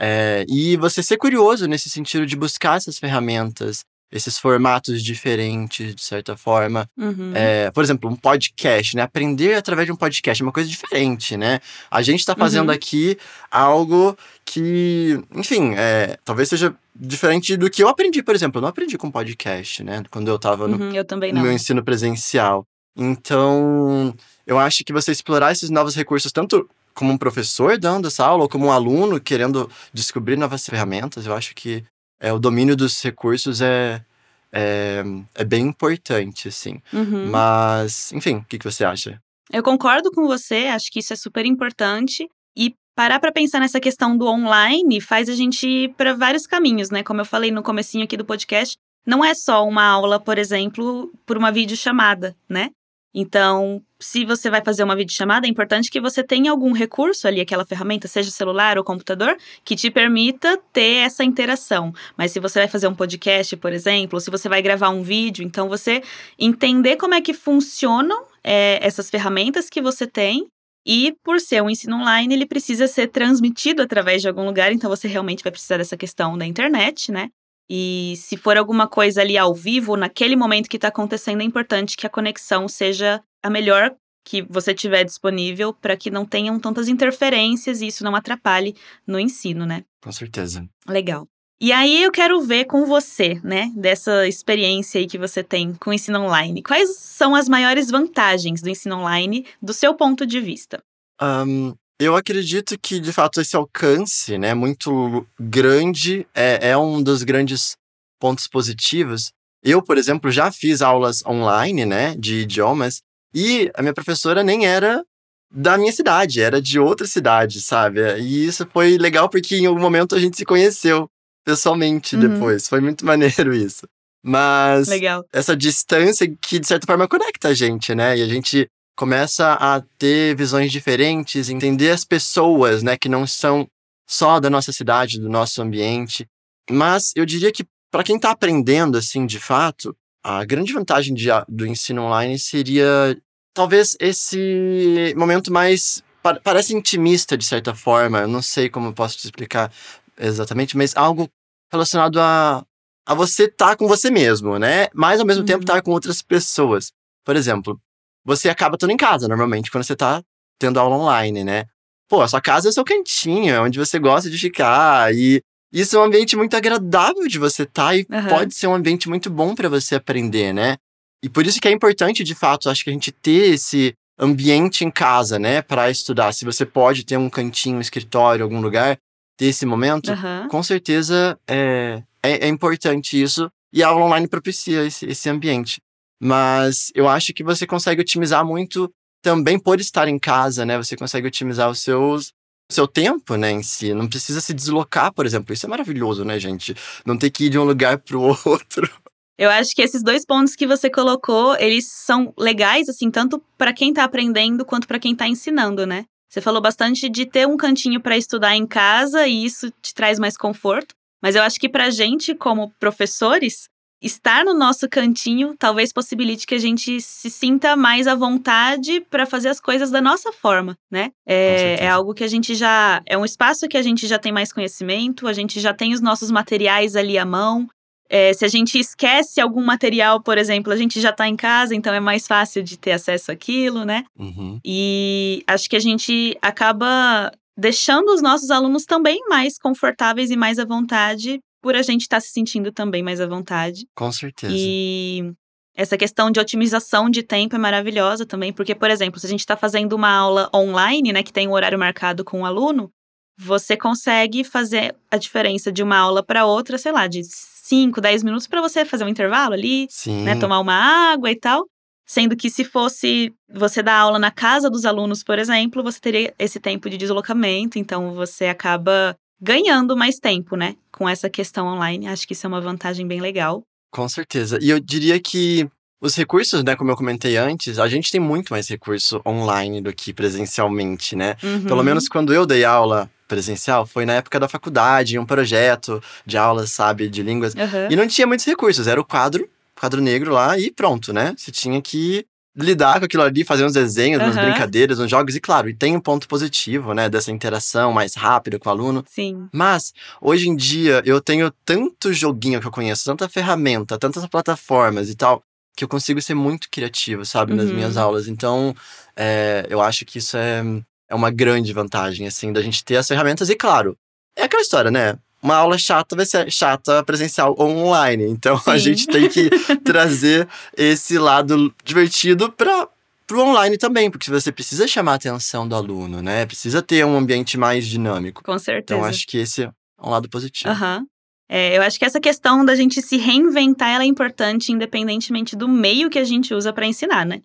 É, 0.00 0.44
e 0.48 0.76
você 0.76 1.02
ser 1.02 1.16
curioso 1.16 1.66
nesse 1.66 1.90
sentido 1.90 2.24
de 2.26 2.36
buscar 2.36 2.76
essas 2.76 2.98
ferramentas. 2.98 3.80
esses 4.10 4.38
formatos 4.38 5.02
diferentes, 5.02 5.94
de 5.94 6.02
certa 6.02 6.34
forma. 6.34 6.88
Uhum. 6.96 7.30
É, 7.34 7.70
por 7.70 7.84
exemplo, 7.84 8.08
um 8.08 8.16
podcast, 8.16 8.96
né? 8.96 9.02
Aprender 9.02 9.52
através 9.54 9.84
de 9.84 9.92
um 9.92 9.96
podcast 9.96 10.42
é 10.42 10.46
uma 10.46 10.50
coisa 10.52 10.66
diferente, 10.66 11.36
né? 11.36 11.60
A 11.90 12.00
gente 12.00 12.20
está 12.20 12.34
fazendo 12.34 12.70
Uhum. 12.70 12.74
aqui 12.74 13.18
algo 13.50 14.16
que, 14.46 15.20
enfim, 15.34 15.74
é, 15.76 16.16
talvez 16.24 16.48
seja 16.48 16.74
diferente 16.96 17.54
do 17.54 17.68
que 17.68 17.82
eu 17.82 17.88
aprendi, 17.90 18.22
por 18.22 18.34
exemplo. 18.34 18.56
Eu 18.58 18.62
não 18.62 18.70
aprendi 18.70 18.96
com 18.96 19.10
podcast, 19.10 19.84
né? 19.84 20.02
Quando 20.10 20.28
eu 20.28 20.36
estava 20.36 20.66
no, 20.66 20.78
Uhum, 20.78 20.92
eu 20.94 21.04
também 21.04 21.30
no 21.30 21.42
meu 21.42 21.52
ensino 21.52 21.84
presencial. 21.84 22.64
Então, 22.96 24.14
eu 24.46 24.58
acho 24.58 24.82
que 24.84 24.92
você 24.92 25.12
explorar 25.12 25.52
esses 25.52 25.68
novos 25.70 25.94
recursos, 25.94 26.32
tanto 26.32 26.66
como 26.98 27.12
um 27.12 27.16
professor 27.16 27.78
dando 27.78 28.08
essa 28.08 28.26
aula, 28.26 28.42
ou 28.42 28.48
como 28.48 28.66
um 28.66 28.72
aluno 28.72 29.20
querendo 29.20 29.70
descobrir 29.92 30.36
novas 30.36 30.66
ferramentas, 30.66 31.26
eu 31.26 31.32
acho 31.32 31.54
que 31.54 31.84
é, 32.20 32.32
o 32.32 32.40
domínio 32.40 32.74
dos 32.74 33.00
recursos 33.00 33.60
é, 33.60 34.04
é, 34.52 35.04
é 35.36 35.44
bem 35.44 35.66
importante, 35.66 36.48
assim. 36.48 36.82
Uhum. 36.92 37.30
Mas, 37.30 38.12
enfim, 38.12 38.38
o 38.38 38.44
que, 38.44 38.58
que 38.58 38.64
você 38.64 38.84
acha? 38.84 39.22
Eu 39.52 39.62
concordo 39.62 40.10
com 40.10 40.26
você, 40.26 40.66
acho 40.66 40.90
que 40.90 40.98
isso 40.98 41.12
é 41.12 41.16
super 41.16 41.46
importante. 41.46 42.28
E 42.56 42.74
parar 42.96 43.20
para 43.20 43.30
pensar 43.30 43.60
nessa 43.60 43.78
questão 43.78 44.18
do 44.18 44.26
online 44.26 45.00
faz 45.00 45.28
a 45.28 45.36
gente 45.36 45.68
ir 45.68 45.94
para 45.94 46.14
vários 46.14 46.48
caminhos, 46.48 46.90
né? 46.90 47.04
Como 47.04 47.20
eu 47.20 47.24
falei 47.24 47.52
no 47.52 47.62
comecinho 47.62 48.02
aqui 48.02 48.16
do 48.16 48.24
podcast, 48.24 48.76
não 49.06 49.24
é 49.24 49.34
só 49.34 49.64
uma 49.64 49.84
aula, 49.84 50.18
por 50.18 50.36
exemplo, 50.36 51.12
por 51.24 51.38
uma 51.38 51.52
videochamada, 51.52 52.34
né? 52.48 52.70
Então, 53.20 53.82
se 53.98 54.24
você 54.24 54.48
vai 54.48 54.62
fazer 54.64 54.84
uma 54.84 54.94
videochamada, 54.94 55.44
é 55.44 55.50
importante 55.50 55.90
que 55.90 56.00
você 56.00 56.22
tenha 56.22 56.52
algum 56.52 56.70
recurso 56.70 57.26
ali, 57.26 57.40
aquela 57.40 57.66
ferramenta, 57.66 58.06
seja 58.06 58.30
celular 58.30 58.78
ou 58.78 58.84
computador, 58.84 59.36
que 59.64 59.74
te 59.74 59.90
permita 59.90 60.56
ter 60.72 60.98
essa 60.98 61.24
interação. 61.24 61.92
Mas 62.16 62.30
se 62.30 62.38
você 62.38 62.60
vai 62.60 62.68
fazer 62.68 62.86
um 62.86 62.94
podcast, 62.94 63.56
por 63.56 63.72
exemplo, 63.72 64.18
ou 64.18 64.20
se 64.20 64.30
você 64.30 64.48
vai 64.48 64.62
gravar 64.62 64.90
um 64.90 65.02
vídeo, 65.02 65.44
então 65.44 65.68
você 65.68 66.00
entender 66.38 66.94
como 66.94 67.12
é 67.14 67.20
que 67.20 67.34
funcionam 67.34 68.24
é, 68.44 68.78
essas 68.86 69.10
ferramentas 69.10 69.68
que 69.68 69.82
você 69.82 70.06
tem. 70.06 70.46
E 70.86 71.16
por 71.24 71.40
ser 71.40 71.60
um 71.60 71.68
ensino 71.68 71.96
online, 71.96 72.32
ele 72.32 72.46
precisa 72.46 72.86
ser 72.86 73.08
transmitido 73.08 73.82
através 73.82 74.22
de 74.22 74.28
algum 74.28 74.46
lugar, 74.46 74.70
então 74.72 74.88
você 74.88 75.08
realmente 75.08 75.42
vai 75.42 75.50
precisar 75.50 75.78
dessa 75.78 75.96
questão 75.96 76.38
da 76.38 76.46
internet, 76.46 77.10
né? 77.10 77.30
E 77.70 78.14
se 78.16 78.36
for 78.36 78.56
alguma 78.56 78.86
coisa 78.88 79.20
ali 79.20 79.36
ao 79.36 79.54
vivo, 79.54 79.96
naquele 79.96 80.36
momento 80.36 80.68
que 80.68 80.76
está 80.76 80.88
acontecendo, 80.88 81.42
é 81.42 81.44
importante 81.44 81.96
que 81.96 82.06
a 82.06 82.10
conexão 82.10 82.66
seja 82.66 83.22
a 83.42 83.50
melhor 83.50 83.94
que 84.24 84.42
você 84.42 84.74
tiver 84.74 85.04
disponível 85.04 85.72
para 85.72 85.96
que 85.96 86.10
não 86.10 86.24
tenham 86.26 86.58
tantas 86.60 86.88
interferências 86.88 87.80
e 87.80 87.86
isso 87.86 88.04
não 88.04 88.14
atrapalhe 88.14 88.74
no 89.06 89.18
ensino, 89.18 89.64
né? 89.64 89.84
Com 90.02 90.12
certeza. 90.12 90.68
Legal. 90.86 91.26
E 91.60 91.72
aí 91.72 92.04
eu 92.04 92.12
quero 92.12 92.40
ver 92.40 92.66
com 92.66 92.86
você, 92.86 93.40
né, 93.42 93.72
dessa 93.74 94.28
experiência 94.28 95.00
aí 95.00 95.08
que 95.08 95.18
você 95.18 95.42
tem 95.42 95.74
com 95.74 95.90
o 95.90 95.92
ensino 95.92 96.20
online. 96.20 96.62
Quais 96.62 96.96
são 96.98 97.34
as 97.34 97.48
maiores 97.48 97.90
vantagens 97.90 98.62
do 98.62 98.68
ensino 98.68 98.98
online 98.98 99.44
do 99.60 99.72
seu 99.72 99.92
ponto 99.94 100.24
de 100.24 100.40
vista? 100.40 100.80
Um, 101.20 101.74
eu 101.98 102.14
acredito 102.16 102.78
que, 102.80 103.00
de 103.00 103.12
fato, 103.12 103.40
esse 103.40 103.56
alcance, 103.56 104.38
né, 104.38 104.54
muito 104.54 105.26
grande, 105.38 106.26
é, 106.34 106.70
é 106.70 106.76
um 106.76 107.02
dos 107.02 107.22
grandes 107.22 107.76
pontos 108.20 108.46
positivos. 108.46 109.32
Eu, 109.62 109.82
por 109.82 109.98
exemplo, 109.98 110.30
já 110.30 110.50
fiz 110.52 110.80
aulas 110.82 111.24
online, 111.26 111.84
né, 111.84 112.14
de 112.16 112.36
idiomas, 112.42 113.00
e 113.34 113.70
a 113.74 113.82
minha 113.82 113.94
professora 113.94 114.42
nem 114.44 114.66
era 114.66 115.04
da 115.50 115.76
minha 115.78 115.92
cidade, 115.92 116.40
era 116.40 116.60
de 116.60 116.78
outra 116.78 117.06
cidade, 117.06 117.60
sabe? 117.60 118.00
E 118.20 118.46
isso 118.46 118.66
foi 118.72 118.98
legal 118.98 119.28
porque 119.28 119.56
em 119.56 119.66
algum 119.66 119.80
momento 119.80 120.14
a 120.14 120.20
gente 120.20 120.36
se 120.36 120.44
conheceu 120.44 121.08
pessoalmente 121.44 122.14
Uhum. 122.16 122.20
depois. 122.34 122.68
Foi 122.68 122.80
muito 122.80 123.04
maneiro 123.04 123.54
isso. 123.54 123.86
Mas 124.22 124.88
Legal. 124.88 125.24
essa 125.32 125.56
distância 125.56 126.26
que, 126.40 126.58
de 126.58 126.66
certa 126.66 126.86
forma, 126.86 127.08
conecta 127.08 127.48
a 127.48 127.54
gente, 127.54 127.94
né? 127.94 128.18
E 128.18 128.22
a 128.22 128.26
gente 128.26 128.68
começa 128.98 129.52
a 129.54 129.80
ter 129.96 130.34
visões 130.36 130.72
diferentes, 130.72 131.48
entender 131.48 131.90
as 131.92 132.04
pessoas, 132.04 132.82
né, 132.82 132.96
que 132.96 133.08
não 133.08 133.28
são 133.28 133.64
só 134.10 134.40
da 134.40 134.50
nossa 134.50 134.72
cidade, 134.72 135.20
do 135.20 135.28
nosso 135.28 135.62
ambiente. 135.62 136.26
Mas 136.68 137.12
eu 137.14 137.24
diria 137.24 137.52
que 137.52 137.64
para 137.92 138.02
quem 138.02 138.16
está 138.16 138.32
aprendendo 138.32 138.98
assim, 138.98 139.24
de 139.24 139.38
fato, 139.38 139.96
a 140.24 140.44
grande 140.44 140.72
vantagem 140.72 141.14
de, 141.14 141.28
do 141.48 141.64
ensino 141.64 142.02
online 142.02 142.40
seria 142.40 143.16
talvez 143.54 143.96
esse 144.00 145.14
momento 145.16 145.52
mais 145.52 146.02
pa- 146.20 146.40
parece 146.42 146.74
intimista 146.74 147.38
de 147.38 147.44
certa 147.44 147.76
forma. 147.76 148.18
Eu 148.22 148.28
não 148.28 148.42
sei 148.42 148.68
como 148.68 148.88
eu 148.88 148.92
posso 148.92 149.16
te 149.16 149.24
explicar 149.26 149.72
exatamente, 150.18 150.76
mas 150.76 150.96
algo 150.96 151.28
relacionado 151.72 152.20
a 152.20 152.64
a 153.10 153.14
você 153.14 153.44
estar 153.44 153.74
com 153.74 153.88
você 153.88 154.10
mesmo, 154.10 154.58
né? 154.58 154.88
Mas 154.92 155.18
ao 155.18 155.24
mesmo 155.24 155.42
tempo 155.42 155.60
Uhum. 155.60 155.62
estar 155.62 155.80
com 155.80 155.92
outras 155.92 156.20
pessoas. 156.20 156.92
Por 157.24 157.36
exemplo, 157.36 157.80
você 158.28 158.50
acaba 158.50 158.76
estando 158.76 158.90
em 158.90 158.96
casa 158.96 159.26
normalmente 159.26 159.70
quando 159.70 159.84
você 159.84 159.96
tá 159.96 160.22
tendo 160.58 160.78
aula 160.78 160.96
online, 160.96 161.42
né? 161.42 161.64
Pô, 162.06 162.20
a 162.20 162.28
sua 162.28 162.42
casa 162.42 162.68
é 162.68 162.70
o 162.70 162.72
seu 162.72 162.84
cantinho, 162.84 163.54
é 163.54 163.60
onde 163.60 163.78
você 163.78 163.98
gosta 163.98 164.28
de 164.28 164.36
ficar 164.36 165.14
e 165.14 165.40
isso 165.72 165.96
é 165.96 166.00
um 166.00 166.04
ambiente 166.04 166.36
muito 166.36 166.54
agradável 166.54 167.26
de 167.26 167.38
você 167.38 167.62
estar 167.62 167.96
e 167.96 168.06
Aham. 168.10 168.28
pode 168.28 168.54
ser 168.54 168.66
um 168.66 168.74
ambiente 168.74 169.08
muito 169.08 169.30
bom 169.30 169.54
para 169.54 169.68
você 169.68 169.94
aprender, 169.94 170.52
né? 170.52 170.76
E 171.24 171.28
por 171.28 171.46
isso 171.46 171.58
que 171.58 171.68
é 171.68 171.70
importante, 171.70 172.22
de 172.22 172.34
fato, 172.34 172.68
acho 172.68 172.84
que 172.84 172.90
a 172.90 172.92
gente 172.92 173.10
ter 173.10 173.54
esse 173.54 173.94
ambiente 174.18 174.84
em 174.84 174.90
casa, 174.90 175.38
né, 175.38 175.62
para 175.62 175.90
estudar. 175.90 176.32
Se 176.32 176.44
você 176.44 176.66
pode 176.66 177.04
ter 177.04 177.16
um 177.16 177.30
cantinho, 177.30 177.78
um 177.78 177.80
escritório, 177.80 178.42
algum 178.42 178.60
lugar, 178.60 178.98
ter 179.38 179.46
esse 179.46 179.64
momento, 179.64 180.10
Aham. 180.10 180.48
com 180.48 180.62
certeza 180.62 181.38
é, 181.48 182.02
é, 182.22 182.46
é 182.46 182.48
importante 182.48 183.20
isso. 183.20 183.50
E 183.72 183.82
a 183.82 183.88
aula 183.88 184.04
online 184.06 184.28
propicia 184.28 184.84
esse, 184.84 185.06
esse 185.06 185.28
ambiente. 185.30 185.80
Mas 186.20 186.90
eu 186.94 187.08
acho 187.08 187.32
que 187.32 187.44
você 187.44 187.66
consegue 187.66 188.00
otimizar 188.00 188.44
muito 188.44 188.90
também 189.22 189.58
por 189.58 189.80
estar 189.80 190.08
em 190.08 190.18
casa, 190.18 190.64
né? 190.64 190.76
Você 190.76 190.96
consegue 190.96 191.26
otimizar 191.26 191.70
os 191.70 191.80
seus 191.80 192.32
o 192.70 192.74
seu 192.74 192.86
tempo, 192.86 193.34
né, 193.36 193.50
em 193.50 193.62
si. 193.62 193.94
Não 193.94 194.06
precisa 194.06 194.42
se 194.42 194.52
deslocar, 194.52 195.10
por 195.12 195.24
exemplo. 195.24 195.54
Isso 195.54 195.64
é 195.64 195.68
maravilhoso, 195.68 196.22
né, 196.22 196.38
gente? 196.38 196.74
Não 197.04 197.16
ter 197.16 197.30
que 197.30 197.46
ir 197.46 197.48
de 197.48 197.58
um 197.58 197.64
lugar 197.64 197.98
pro 197.98 198.20
outro. 198.44 198.90
Eu 199.38 199.50
acho 199.50 199.74
que 199.74 199.80
esses 199.80 200.02
dois 200.02 200.26
pontos 200.26 200.54
que 200.54 200.66
você 200.66 200.90
colocou, 200.90 201.56
eles 201.56 201.86
são 201.88 202.34
legais, 202.36 202.88
assim, 202.88 203.10
tanto 203.10 203.42
para 203.56 203.72
quem 203.72 203.94
tá 203.94 204.04
aprendendo 204.04 204.64
quanto 204.64 204.86
para 204.86 204.98
quem 204.98 205.14
tá 205.14 205.26
ensinando, 205.26 205.86
né? 205.86 206.04
Você 206.28 206.42
falou 206.42 206.60
bastante 206.60 207.08
de 207.08 207.24
ter 207.24 207.46
um 207.46 207.56
cantinho 207.56 208.00
para 208.00 208.18
estudar 208.18 208.54
em 208.54 208.66
casa 208.66 209.26
e 209.26 209.44
isso 209.44 209.72
te 209.80 209.94
traz 209.94 210.18
mais 210.18 210.36
conforto. 210.36 210.94
Mas 211.22 211.34
eu 211.34 211.42
acho 211.42 211.58
que 211.58 211.68
pra 211.68 211.88
gente, 211.88 212.34
como 212.34 212.70
professores, 212.78 213.68
estar 214.00 214.44
no 214.44 214.54
nosso 214.54 214.88
cantinho 214.88 215.54
talvez 215.58 215.92
possibilite 215.92 216.46
que 216.46 216.54
a 216.54 216.58
gente 216.58 217.00
se 217.00 217.30
sinta 217.30 217.76
mais 217.76 218.06
à 218.06 218.14
vontade 218.14 219.00
para 219.10 219.26
fazer 219.26 219.48
as 219.48 219.60
coisas 219.60 219.90
da 219.90 220.00
nossa 220.00 220.32
forma, 220.32 220.76
né? 220.90 221.10
É, 221.26 221.84
é 221.84 221.88
algo 221.88 222.14
que 222.14 222.24
a 222.24 222.28
gente 222.28 222.54
já. 222.54 223.02
É 223.06 223.18
um 223.18 223.24
espaço 223.24 223.68
que 223.68 223.76
a 223.76 223.82
gente 223.82 224.06
já 224.06 224.18
tem 224.18 224.32
mais 224.32 224.52
conhecimento, 224.52 225.26
a 225.26 225.32
gente 225.32 225.60
já 225.60 225.74
tem 225.74 225.92
os 225.92 226.00
nossos 226.00 226.30
materiais 226.30 226.94
ali 226.96 227.18
à 227.18 227.24
mão. 227.24 227.68
É, 228.10 228.32
se 228.32 228.44
a 228.44 228.48
gente 228.48 228.78
esquece 228.78 229.38
algum 229.38 229.62
material, 229.62 230.22
por 230.22 230.38
exemplo, 230.38 230.72
a 230.72 230.76
gente 230.76 230.98
já 230.98 231.10
está 231.10 231.28
em 231.28 231.36
casa, 231.36 231.74
então 231.74 231.92
é 231.92 232.00
mais 232.00 232.26
fácil 232.26 232.62
de 232.62 232.78
ter 232.78 232.92
acesso 232.92 233.30
àquilo, 233.30 233.84
né? 233.84 234.04
Uhum. 234.18 234.58
E 234.64 235.42
acho 235.46 235.68
que 235.68 235.76
a 235.76 235.80
gente 235.80 236.36
acaba 236.40 237.30
deixando 237.54 238.08
os 238.10 238.22
nossos 238.22 238.50
alunos 238.50 238.84
também 238.84 239.20
mais 239.28 239.58
confortáveis 239.58 240.30
e 240.30 240.36
mais 240.36 240.58
à 240.58 240.64
vontade, 240.64 241.40
por 241.60 241.74
a 241.74 241.82
gente 241.82 242.02
estar 242.02 242.20
se 242.20 242.30
sentindo 242.30 242.72
também 242.72 243.02
mais 243.02 243.20
à 243.20 243.26
vontade. 243.26 243.86
Com 243.94 244.10
certeza. 244.12 244.54
E 244.56 245.32
essa 245.74 245.96
questão 245.96 246.30
de 246.30 246.40
otimização 246.40 247.08
de 247.08 247.22
tempo 247.22 247.54
é 247.54 247.58
maravilhosa 247.58 248.26
também, 248.26 248.52
porque, 248.52 248.74
por 248.74 248.90
exemplo, 248.90 249.20
se 249.20 249.26
a 249.26 249.28
gente 249.28 249.40
está 249.40 249.56
fazendo 249.56 249.92
uma 249.92 250.10
aula 250.10 250.50
online, 250.54 251.12
né, 251.12 251.22
que 251.22 251.32
tem 251.32 251.46
um 251.46 251.52
horário 251.52 251.78
marcado 251.78 252.24
com 252.24 252.40
o 252.40 252.44
aluno, 252.44 252.90
você 253.38 253.76
consegue 253.76 254.42
fazer 254.42 254.96
a 255.08 255.16
diferença 255.16 255.70
de 255.70 255.80
uma 255.80 255.96
aula 255.96 256.20
para 256.24 256.44
outra, 256.44 256.76
sei 256.76 256.90
lá, 256.90 257.06
de 257.06 257.22
5, 257.22 258.00
10 258.00 258.24
minutos 258.24 258.48
para 258.48 258.60
você 258.60 258.84
fazer 258.84 259.04
um 259.04 259.08
intervalo 259.08 259.54
ali, 259.54 259.86
Sim. 259.88 260.24
né, 260.24 260.34
tomar 260.34 260.58
uma 260.58 260.74
água 260.74 261.30
e 261.30 261.36
tal. 261.36 261.64
Sendo 262.04 262.34
que 262.34 262.50
se 262.50 262.64
fosse 262.64 263.32
você 263.48 263.82
dar 263.82 263.98
aula 263.98 264.18
na 264.18 264.30
casa 264.30 264.68
dos 264.68 264.84
alunos, 264.84 265.22
por 265.22 265.38
exemplo, 265.38 265.82
você 265.82 266.00
teria 266.00 266.34
esse 266.38 266.58
tempo 266.58 266.90
de 266.90 266.96
deslocamento, 266.96 267.78
então 267.78 268.14
você 268.14 268.46
acaba 268.46 269.14
ganhando 269.40 269.96
mais 269.96 270.16
tempo, 270.16 270.56
né, 270.56 270.76
com 270.92 271.08
essa 271.08 271.30
questão 271.30 271.66
online. 271.66 272.08
Acho 272.08 272.26
que 272.26 272.32
isso 272.32 272.46
é 272.46 272.48
uma 272.48 272.60
vantagem 272.60 273.06
bem 273.06 273.20
legal. 273.20 273.62
Com 273.90 274.08
certeza. 274.08 274.58
E 274.60 274.70
eu 274.70 274.80
diria 274.80 275.18
que 275.20 275.68
os 276.00 276.14
recursos, 276.14 276.62
né, 276.62 276.76
como 276.76 276.90
eu 276.90 276.96
comentei 276.96 277.36
antes, 277.36 277.78
a 277.78 277.88
gente 277.88 278.10
tem 278.10 278.20
muito 278.20 278.52
mais 278.52 278.68
recurso 278.68 279.20
online 279.26 279.80
do 279.80 279.92
que 279.92 280.12
presencialmente, 280.12 281.16
né? 281.16 281.36
Uhum. 281.42 281.64
Pelo 281.64 281.82
menos 281.82 282.08
quando 282.08 282.32
eu 282.32 282.46
dei 282.46 282.64
aula 282.64 283.10
presencial, 283.26 283.86
foi 283.86 284.06
na 284.06 284.14
época 284.14 284.40
da 284.40 284.48
faculdade, 284.48 285.18
um 285.18 285.26
projeto 285.26 286.02
de 286.24 286.36
aulas, 286.36 286.70
sabe, 286.70 287.08
de 287.08 287.22
línguas. 287.22 287.54
Uhum. 287.54 287.90
E 287.90 287.96
não 287.96 288.06
tinha 288.06 288.26
muitos 288.26 288.46
recursos, 288.46 288.86
era 288.86 289.00
o 289.00 289.04
quadro, 289.04 289.48
quadro 289.78 290.00
negro 290.00 290.32
lá 290.32 290.58
e 290.58 290.70
pronto, 290.70 291.12
né? 291.12 291.34
Você 291.36 291.50
tinha 291.50 291.80
que 291.82 292.24
lidar 292.58 292.98
com 292.98 293.04
aquilo 293.04 293.22
ali, 293.22 293.44
fazer 293.44 293.64
uns 293.64 293.72
desenhos, 293.72 294.22
umas 294.22 294.34
brincadeiras, 294.34 294.98
uns 294.98 295.10
jogos, 295.10 295.36
e 295.36 295.40
claro, 295.40 295.68
e 295.68 295.74
tem 295.74 295.96
um 295.96 296.00
ponto 296.00 296.26
positivo, 296.26 296.92
né, 296.92 297.08
dessa 297.08 297.30
interação 297.30 297.92
mais 297.92 298.14
rápida 298.14 298.58
com 298.58 298.68
o 298.68 298.72
aluno. 298.72 299.04
Sim. 299.08 299.48
Mas, 299.52 299.92
hoje 300.20 300.48
em 300.48 300.56
dia, 300.56 301.02
eu 301.06 301.20
tenho 301.20 301.50
tanto 301.64 302.12
joguinho 302.12 302.60
que 302.60 302.66
eu 302.66 302.72
conheço, 302.72 303.04
tanta 303.04 303.28
ferramenta, 303.28 303.98
tantas 303.98 304.26
plataformas 304.26 305.08
e 305.08 305.14
tal, 305.14 305.42
que 305.76 305.84
eu 305.84 305.88
consigo 305.88 306.20
ser 306.20 306.34
muito 306.34 306.68
criativo, 306.70 307.24
sabe, 307.24 307.52
uhum. 307.52 307.58
nas 307.58 307.70
minhas 307.70 307.96
uhum. 307.96 308.02
aulas. 308.02 308.26
Então, 308.26 308.74
é, 309.16 309.64
eu 309.70 309.80
acho 309.80 310.04
que 310.04 310.18
isso 310.18 310.36
é, 310.36 310.62
é 311.08 311.14
uma 311.14 311.30
grande 311.30 311.72
vantagem, 311.72 312.26
assim, 312.26 312.52
da 312.52 312.60
gente 312.60 312.84
ter 312.84 312.96
as 312.96 313.06
ferramentas, 313.06 313.48
e 313.48 313.54
claro, 313.54 313.96
é 314.36 314.42
aquela 314.44 314.62
história, 314.62 314.90
né? 314.90 315.16
Uma 315.42 315.56
aula 315.56 315.78
chata 315.78 316.16
vai 316.16 316.26
ser 316.26 316.50
chata 316.50 317.02
presencial 317.04 317.54
ou 317.58 317.70
online. 317.70 318.24
Então 318.24 318.58
Sim. 318.58 318.70
a 318.70 318.78
gente 318.78 319.06
tem 319.06 319.28
que 319.28 319.50
trazer 319.84 320.48
esse 320.76 321.18
lado 321.18 321.74
divertido 321.84 322.50
para 322.52 322.88
o 323.32 323.40
online 323.40 323.78
também, 323.78 324.10
porque 324.10 324.30
você 324.30 324.50
precisa 324.50 324.86
chamar 324.86 325.12
a 325.12 325.16
atenção 325.16 325.66
do 325.66 325.74
aluno, 325.74 326.20
né? 326.22 326.46
Precisa 326.46 326.82
ter 326.82 327.04
um 327.04 327.16
ambiente 327.16 327.56
mais 327.56 327.86
dinâmico. 327.86 328.42
Com 328.42 328.58
certeza. 328.58 328.98
Então 328.98 329.04
acho 329.08 329.26
que 329.26 329.38
esse 329.38 329.64
é 329.64 329.70
um 330.02 330.10
lado 330.10 330.28
positivo. 330.28 330.72
Uhum. 330.72 331.06
É, 331.50 331.78
eu 331.78 331.82
acho 331.82 331.98
que 331.98 332.04
essa 332.04 332.20
questão 332.20 332.62
da 332.62 332.74
gente 332.74 333.00
se 333.00 333.16
reinventar 333.16 334.00
é 334.00 334.04
importante, 334.04 334.70
independentemente 334.70 335.56
do 335.56 335.66
meio 335.66 336.10
que 336.10 336.18
a 336.18 336.24
gente 336.24 336.52
usa 336.52 336.72
para 336.72 336.86
ensinar, 336.86 337.24
né? 337.24 337.40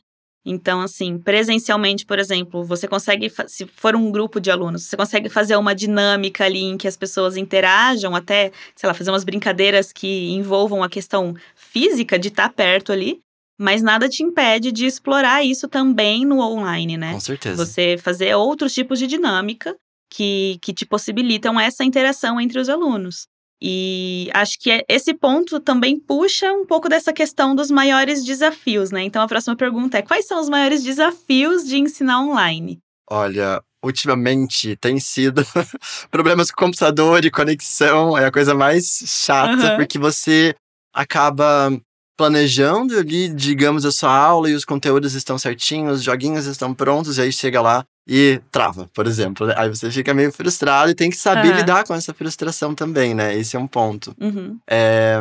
Então, 0.46 0.82
assim, 0.82 1.18
presencialmente, 1.18 2.06
por 2.06 2.20
exemplo, 2.20 2.66
você 2.66 2.88
consegue, 2.88 3.32
se 3.48 3.66
for 3.66 3.96
um 3.96 4.12
grupo 4.12 4.42
de 4.42 4.52
alunos, 4.52 4.84
você 4.84 4.98
consegue 4.98 5.30
fazer 5.30 5.56
uma 5.56 5.74
dinâmica 5.74 6.44
ali 6.44 6.62
em 6.64 6.78
que 6.78 6.88
as 6.88 6.98
pessoas 6.98 7.38
interajam, 7.38 8.14
até, 8.14 8.52
sei 8.76 8.88
lá, 8.88 8.94
fazer 8.94 9.10
umas 9.10 9.24
brincadeiras 9.24 9.94
que 9.94 10.32
envolvam 10.32 10.84
a 10.84 10.90
questão 10.90 11.34
física 11.56 12.20
de 12.20 12.28
estar 12.28 12.50
perto 12.50 12.92
ali, 12.92 13.20
mas 13.58 13.82
nada 13.82 14.10
te 14.10 14.22
impede 14.22 14.72
de 14.72 14.86
explorar 14.86 15.46
isso 15.46 15.68
também 15.70 16.26
no 16.26 16.40
online, 16.40 16.98
né? 16.98 17.14
Com 17.14 17.20
certeza. 17.22 17.66
Você 17.66 17.98
fazer 17.98 18.36
outros 18.36 18.74
tipos 18.74 19.00
de 19.00 19.08
dinâmica 19.08 19.76
que, 20.12 20.60
que 20.62 20.74
te 20.74 20.86
possibilitam 20.86 21.58
essa 21.60 21.84
interação 21.86 22.40
entre 22.40 22.60
os 22.60 22.68
alunos. 22.68 23.28
E 23.66 24.30
acho 24.34 24.60
que 24.60 24.70
é, 24.70 24.84
esse 24.90 25.14
ponto 25.14 25.58
também 25.58 25.98
puxa 25.98 26.52
um 26.52 26.66
pouco 26.66 26.90
dessa 26.90 27.14
questão 27.14 27.56
dos 27.56 27.72
maiores 27.72 28.26
desafios, 28.26 28.92
né? 28.92 29.04
Então 29.04 29.22
a 29.22 29.28
próxima 29.28 29.56
pergunta 29.56 29.98
é: 29.98 30.02
quais 30.02 30.28
são 30.28 30.42
os 30.42 30.50
maiores 30.50 30.84
desafios 30.84 31.66
de 31.66 31.78
ensinar 31.78 32.20
online? 32.20 32.80
Olha, 33.10 33.62
ultimamente 33.82 34.76
tem 34.76 35.00
sido 35.00 35.46
problemas 36.12 36.52
com 36.52 36.66
computador 36.66 37.24
e 37.24 37.32
conexão, 37.32 38.18
é 38.18 38.26
a 38.26 38.32
coisa 38.32 38.54
mais 38.54 39.02
chata, 39.06 39.72
uhum. 39.72 39.78
porque 39.78 39.98
você 39.98 40.54
acaba 40.94 41.72
planejando 42.16 42.98
ali, 42.98 43.30
digamos, 43.30 43.86
a 43.86 43.92
sua 43.92 44.16
aula 44.16 44.50
e 44.50 44.54
os 44.54 44.66
conteúdos 44.66 45.14
estão 45.14 45.38
certinhos, 45.38 46.00
os 46.00 46.04
joguinhos 46.04 46.46
estão 46.46 46.74
prontos, 46.74 47.18
e 47.18 47.22
aí 47.22 47.32
chega 47.32 47.62
lá 47.62 47.86
e 48.08 48.40
trava, 48.52 48.90
por 48.94 49.08
exemplo. 49.08 49.48
Né? 49.48 49.56
Aí 49.58 49.70
você 49.70 49.90
fica 49.90 50.14
meio 50.14 50.32
frustrado 50.32 50.92
e 50.92 50.96
tem 50.96 51.10
que 51.10 51.16
saber 51.16 51.50
uhum. 51.50 51.58
lidar 51.58 51.86
com 51.86 51.94
essa 51.94 52.14
frustração 52.14 52.76
também, 52.76 53.14
né? 53.14 53.36
Esse 53.36 53.56
é 53.56 53.60
um 53.60 53.68
ponto. 53.68 54.16
Uhum. 54.20 54.58
É, 54.70 55.20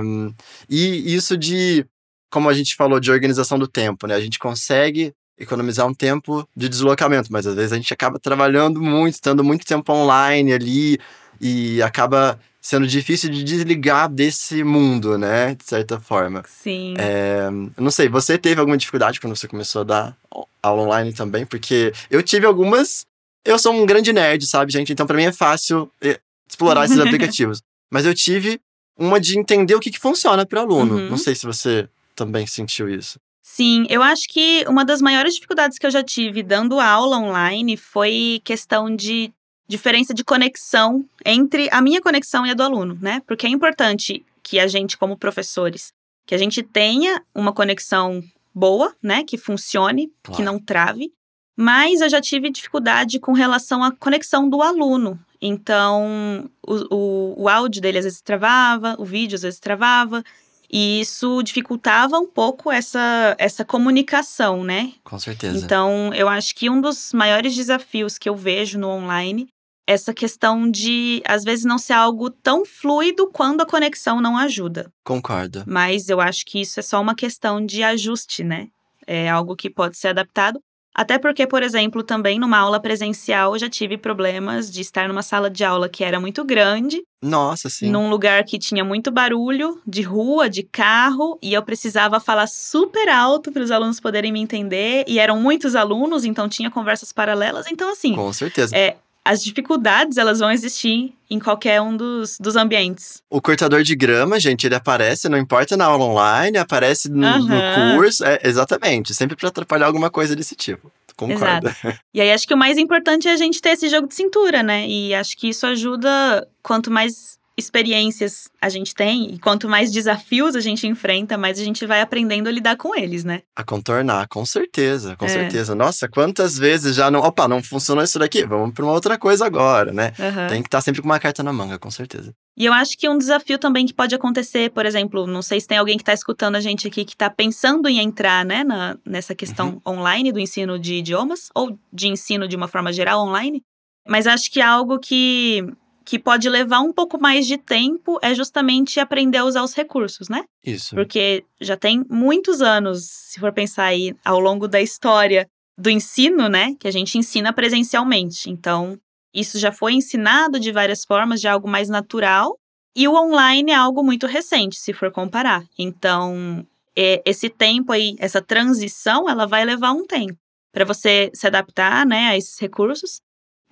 e 0.68 1.14
isso 1.14 1.36
de, 1.36 1.86
como 2.30 2.48
a 2.48 2.54
gente 2.54 2.74
falou, 2.74 3.00
de 3.00 3.10
organização 3.10 3.58
do 3.58 3.68
tempo, 3.68 4.06
né? 4.06 4.14
A 4.14 4.20
gente 4.20 4.38
consegue 4.38 5.14
economizar 5.38 5.86
um 5.86 5.94
tempo 5.94 6.46
de 6.54 6.68
deslocamento, 6.68 7.32
mas 7.32 7.46
às 7.46 7.54
vezes 7.54 7.72
a 7.72 7.76
gente 7.76 7.92
acaba 7.92 8.18
trabalhando 8.18 8.80
muito, 8.80 9.14
estando 9.14 9.42
muito 9.42 9.64
tempo 9.64 9.92
online 9.92 10.52
ali 10.52 10.98
e 11.40 11.82
acaba 11.82 12.38
sendo 12.62 12.86
difícil 12.86 13.28
de 13.28 13.42
desligar 13.42 14.08
desse 14.08 14.62
mundo, 14.62 15.18
né? 15.18 15.56
De 15.56 15.64
certa 15.64 15.98
forma. 15.98 16.44
Sim. 16.46 16.94
É, 16.96 17.50
não 17.76 17.90
sei, 17.90 18.08
você 18.08 18.38
teve 18.38 18.60
alguma 18.60 18.78
dificuldade 18.78 19.20
quando 19.20 19.36
você 19.36 19.48
começou 19.48 19.80
a 19.80 19.84
dar 19.84 20.16
aula 20.62 20.82
online 20.82 21.12
também? 21.12 21.44
Porque 21.44 21.92
eu 22.08 22.22
tive 22.22 22.46
algumas. 22.46 23.04
Eu 23.44 23.58
sou 23.58 23.74
um 23.74 23.84
grande 23.84 24.12
nerd, 24.12 24.46
sabe, 24.46 24.72
gente? 24.72 24.92
Então 24.92 25.04
para 25.04 25.16
mim 25.16 25.24
é 25.24 25.32
fácil 25.32 25.90
é, 26.00 26.20
explorar 26.48 26.84
esses 26.84 26.98
aplicativos. 27.00 27.60
Mas 27.90 28.06
eu 28.06 28.14
tive 28.14 28.60
uma 28.96 29.18
de 29.18 29.36
entender 29.36 29.74
o 29.74 29.80
que, 29.80 29.90
que 29.90 29.98
funciona 29.98 30.46
para 30.46 30.60
o 30.60 30.62
aluno. 30.62 30.94
Uhum. 30.94 31.10
Não 31.10 31.18
sei 31.18 31.34
se 31.34 31.44
você 31.44 31.88
também 32.14 32.46
sentiu 32.46 32.88
isso. 32.88 33.18
Sim, 33.42 33.86
eu 33.90 34.02
acho 34.02 34.28
que 34.28 34.64
uma 34.68 34.84
das 34.84 35.02
maiores 35.02 35.34
dificuldades 35.34 35.78
que 35.78 35.84
eu 35.84 35.90
já 35.90 36.02
tive 36.02 36.44
dando 36.44 36.78
aula 36.78 37.18
online 37.18 37.76
foi 37.76 38.40
questão 38.44 38.94
de 38.94 39.32
diferença 39.72 40.12
de 40.12 40.22
conexão 40.22 41.04
entre 41.24 41.68
a 41.72 41.80
minha 41.80 42.00
conexão 42.00 42.46
e 42.46 42.50
a 42.50 42.54
do 42.54 42.62
aluno, 42.62 42.98
né? 43.00 43.22
Porque 43.26 43.46
é 43.46 43.50
importante 43.50 44.24
que 44.42 44.60
a 44.60 44.66
gente, 44.66 44.98
como 44.98 45.16
professores, 45.16 45.92
que 46.26 46.34
a 46.34 46.38
gente 46.38 46.62
tenha 46.62 47.22
uma 47.34 47.54
conexão 47.54 48.22
boa, 48.54 48.94
né? 49.02 49.24
Que 49.24 49.38
funcione, 49.38 50.12
claro. 50.22 50.36
que 50.36 50.44
não 50.44 50.58
trave. 50.58 51.10
Mas 51.56 52.02
eu 52.02 52.10
já 52.10 52.20
tive 52.20 52.50
dificuldade 52.50 53.18
com 53.18 53.32
relação 53.32 53.82
à 53.82 53.90
conexão 53.90 54.48
do 54.48 54.60
aluno. 54.62 55.18
Então, 55.40 56.50
o, 56.66 56.94
o, 56.94 57.42
o 57.44 57.48
áudio 57.48 57.80
dele 57.80 57.98
às 57.98 58.04
vezes 58.04 58.20
travava, 58.20 58.94
o 58.98 59.04
vídeo 59.04 59.36
às 59.36 59.42
vezes 59.42 59.58
travava. 59.58 60.22
E 60.70 61.00
isso 61.00 61.42
dificultava 61.42 62.18
um 62.18 62.26
pouco 62.26 62.70
essa, 62.70 63.34
essa 63.38 63.64
comunicação, 63.64 64.64
né? 64.64 64.92
Com 65.04 65.18
certeza. 65.18 65.58
Então, 65.58 66.12
eu 66.14 66.28
acho 66.28 66.54
que 66.54 66.70
um 66.70 66.80
dos 66.80 67.12
maiores 67.12 67.54
desafios 67.54 68.18
que 68.18 68.28
eu 68.28 68.36
vejo 68.36 68.78
no 68.78 68.88
online 68.88 69.48
essa 69.86 70.14
questão 70.14 70.70
de, 70.70 71.22
às 71.26 71.44
vezes, 71.44 71.64
não 71.64 71.78
ser 71.78 71.94
algo 71.94 72.30
tão 72.30 72.64
fluido 72.64 73.28
quando 73.32 73.62
a 73.62 73.66
conexão 73.66 74.20
não 74.20 74.36
ajuda. 74.36 74.90
Concordo. 75.04 75.64
Mas 75.66 76.08
eu 76.08 76.20
acho 76.20 76.44
que 76.46 76.60
isso 76.60 76.80
é 76.80 76.82
só 76.82 77.00
uma 77.00 77.14
questão 77.14 77.64
de 77.64 77.82
ajuste, 77.82 78.44
né? 78.44 78.68
É 79.06 79.28
algo 79.28 79.56
que 79.56 79.68
pode 79.68 79.96
ser 79.96 80.08
adaptado. 80.08 80.60
Até 80.94 81.18
porque, 81.18 81.46
por 81.46 81.62
exemplo, 81.62 82.02
também 82.02 82.38
numa 82.38 82.58
aula 82.58 82.78
presencial 82.78 83.54
eu 83.54 83.58
já 83.58 83.68
tive 83.68 83.96
problemas 83.96 84.70
de 84.70 84.82
estar 84.82 85.08
numa 85.08 85.22
sala 85.22 85.48
de 85.48 85.64
aula 85.64 85.88
que 85.88 86.04
era 86.04 86.20
muito 86.20 86.44
grande. 86.44 87.02
Nossa, 87.22 87.70
sim. 87.70 87.90
Num 87.90 88.10
lugar 88.10 88.44
que 88.44 88.58
tinha 88.58 88.84
muito 88.84 89.10
barulho, 89.10 89.80
de 89.86 90.02
rua, 90.02 90.50
de 90.50 90.62
carro, 90.62 91.38
e 91.40 91.54
eu 91.54 91.62
precisava 91.62 92.20
falar 92.20 92.46
super 92.46 93.08
alto 93.08 93.50
para 93.50 93.62
os 93.62 93.70
alunos 93.70 94.00
poderem 94.00 94.30
me 94.30 94.40
entender. 94.40 95.04
E 95.08 95.18
eram 95.18 95.40
muitos 95.40 95.74
alunos, 95.74 96.24
então 96.24 96.46
tinha 96.48 96.70
conversas 96.70 97.10
paralelas. 97.10 97.66
Então, 97.70 97.90
assim. 97.90 98.14
Com 98.14 98.32
certeza. 98.32 98.76
É, 98.76 98.96
as 99.24 99.42
dificuldades 99.42 100.18
elas 100.18 100.40
vão 100.40 100.50
existir 100.50 101.14
em 101.30 101.38
qualquer 101.38 101.80
um 101.80 101.96
dos, 101.96 102.36
dos 102.38 102.56
ambientes. 102.56 103.22
O 103.30 103.40
cortador 103.40 103.82
de 103.82 103.94
grama, 103.94 104.38
gente, 104.38 104.66
ele 104.66 104.74
aparece, 104.74 105.28
não 105.28 105.38
importa 105.38 105.76
na 105.76 105.86
aula 105.86 106.04
online, 106.04 106.58
aparece 106.58 107.08
no, 107.08 107.26
uhum. 107.26 107.46
no 107.46 107.96
curso. 107.96 108.24
É, 108.24 108.40
exatamente, 108.44 109.14
sempre 109.14 109.36
para 109.36 109.48
atrapalhar 109.48 109.86
alguma 109.86 110.10
coisa 110.10 110.34
desse 110.34 110.54
tipo. 110.54 110.90
Concordo. 111.16 111.68
Exato. 111.68 111.98
E 112.12 112.20
aí 112.20 112.32
acho 112.32 112.46
que 112.46 112.54
o 112.54 112.58
mais 112.58 112.76
importante 112.78 113.28
é 113.28 113.32
a 113.32 113.36
gente 113.36 113.62
ter 113.62 113.70
esse 113.70 113.88
jogo 113.88 114.08
de 114.08 114.14
cintura, 114.14 114.62
né? 114.62 114.86
E 114.86 115.14
acho 115.14 115.36
que 115.36 115.48
isso 115.48 115.66
ajuda 115.66 116.46
quanto 116.62 116.90
mais 116.90 117.38
experiências 117.56 118.48
a 118.60 118.68
gente 118.68 118.94
tem 118.94 119.34
e 119.34 119.38
quanto 119.38 119.68
mais 119.68 119.92
desafios 119.92 120.56
a 120.56 120.60
gente 120.60 120.86
enfrenta, 120.86 121.36
mais 121.36 121.58
a 121.58 121.64
gente 121.64 121.84
vai 121.86 122.00
aprendendo 122.00 122.48
a 122.48 122.50
lidar 122.50 122.76
com 122.76 122.94
eles, 122.94 123.24
né? 123.24 123.42
A 123.54 123.62
contornar, 123.62 124.26
com 124.28 124.44
certeza, 124.44 125.16
com 125.16 125.26
é. 125.26 125.28
certeza. 125.28 125.74
Nossa, 125.74 126.08
quantas 126.08 126.58
vezes 126.58 126.96
já 126.96 127.10
não. 127.10 127.20
Opa, 127.20 127.46
não 127.46 127.62
funcionou 127.62 128.02
isso 128.02 128.18
daqui, 128.18 128.44
vamos 128.44 128.74
para 128.74 128.84
uma 128.84 128.92
outra 128.92 129.18
coisa 129.18 129.44
agora, 129.44 129.92
né? 129.92 130.12
Uhum. 130.18 130.48
Tem 130.48 130.62
que 130.62 130.68
estar 130.68 130.78
tá 130.78 130.82
sempre 130.82 131.02
com 131.02 131.08
uma 131.08 131.20
carta 131.20 131.42
na 131.42 131.52
manga, 131.52 131.78
com 131.78 131.90
certeza. 131.90 132.34
E 132.56 132.66
eu 132.66 132.72
acho 132.72 132.98
que 132.98 133.08
um 133.08 133.16
desafio 133.16 133.58
também 133.58 133.86
que 133.86 133.94
pode 133.94 134.14
acontecer, 134.14 134.70
por 134.70 134.84
exemplo, 134.84 135.26
não 135.26 135.40
sei 135.40 135.60
se 135.60 135.66
tem 135.66 135.78
alguém 135.78 135.96
que 135.96 136.02
está 136.02 136.12
escutando 136.12 136.56
a 136.56 136.60
gente 136.60 136.86
aqui 136.86 137.04
que 137.04 137.14
está 137.14 137.30
pensando 137.30 137.88
em 137.88 137.98
entrar 137.98 138.44
né, 138.44 138.62
na, 138.62 138.96
nessa 139.06 139.34
questão 139.34 139.80
uhum. 139.86 139.94
online 139.94 140.32
do 140.32 140.38
ensino 140.38 140.78
de 140.78 140.96
idiomas, 140.96 141.48
ou 141.54 141.78
de 141.92 142.08
ensino 142.08 142.46
de 142.46 142.54
uma 142.54 142.68
forma 142.68 142.92
geral 142.92 143.26
online, 143.26 143.62
mas 144.06 144.26
acho 144.26 144.50
que 144.50 144.60
é 144.60 144.64
algo 144.64 144.98
que 144.98 145.66
que 146.04 146.18
pode 146.18 146.48
levar 146.48 146.80
um 146.80 146.92
pouco 146.92 147.20
mais 147.20 147.46
de 147.46 147.56
tempo 147.56 148.18
é 148.22 148.34
justamente 148.34 149.00
aprender 149.00 149.38
a 149.38 149.44
usar 149.44 149.62
os 149.62 149.74
recursos, 149.74 150.28
né? 150.28 150.44
Isso. 150.64 150.94
Porque 150.94 151.44
já 151.60 151.76
tem 151.76 152.04
muitos 152.08 152.60
anos, 152.60 153.04
se 153.04 153.40
for 153.40 153.52
pensar 153.52 153.84
aí 153.84 154.14
ao 154.24 154.38
longo 154.38 154.68
da 154.68 154.80
história 154.80 155.46
do 155.78 155.90
ensino, 155.90 156.48
né, 156.48 156.74
que 156.78 156.86
a 156.86 156.90
gente 156.90 157.16
ensina 157.16 157.52
presencialmente. 157.52 158.50
Então, 158.50 158.98
isso 159.34 159.58
já 159.58 159.72
foi 159.72 159.94
ensinado 159.94 160.60
de 160.60 160.70
várias 160.70 161.04
formas, 161.04 161.40
de 161.40 161.48
algo 161.48 161.68
mais 161.68 161.88
natural, 161.88 162.56
e 162.94 163.08
o 163.08 163.14
online 163.14 163.72
é 163.72 163.74
algo 163.74 164.04
muito 164.04 164.26
recente, 164.26 164.76
se 164.76 164.92
for 164.92 165.10
comparar. 165.10 165.64
Então, 165.78 166.66
é, 166.96 167.22
esse 167.24 167.48
tempo 167.48 167.90
aí, 167.90 168.14
essa 168.18 168.42
transição, 168.42 169.28
ela 169.28 169.46
vai 169.46 169.64
levar 169.64 169.92
um 169.92 170.06
tempo 170.06 170.36
para 170.72 170.84
você 170.84 171.30
se 171.34 171.46
adaptar, 171.46 172.06
né, 172.06 172.28
a 172.28 172.36
esses 172.36 172.58
recursos 172.58 173.20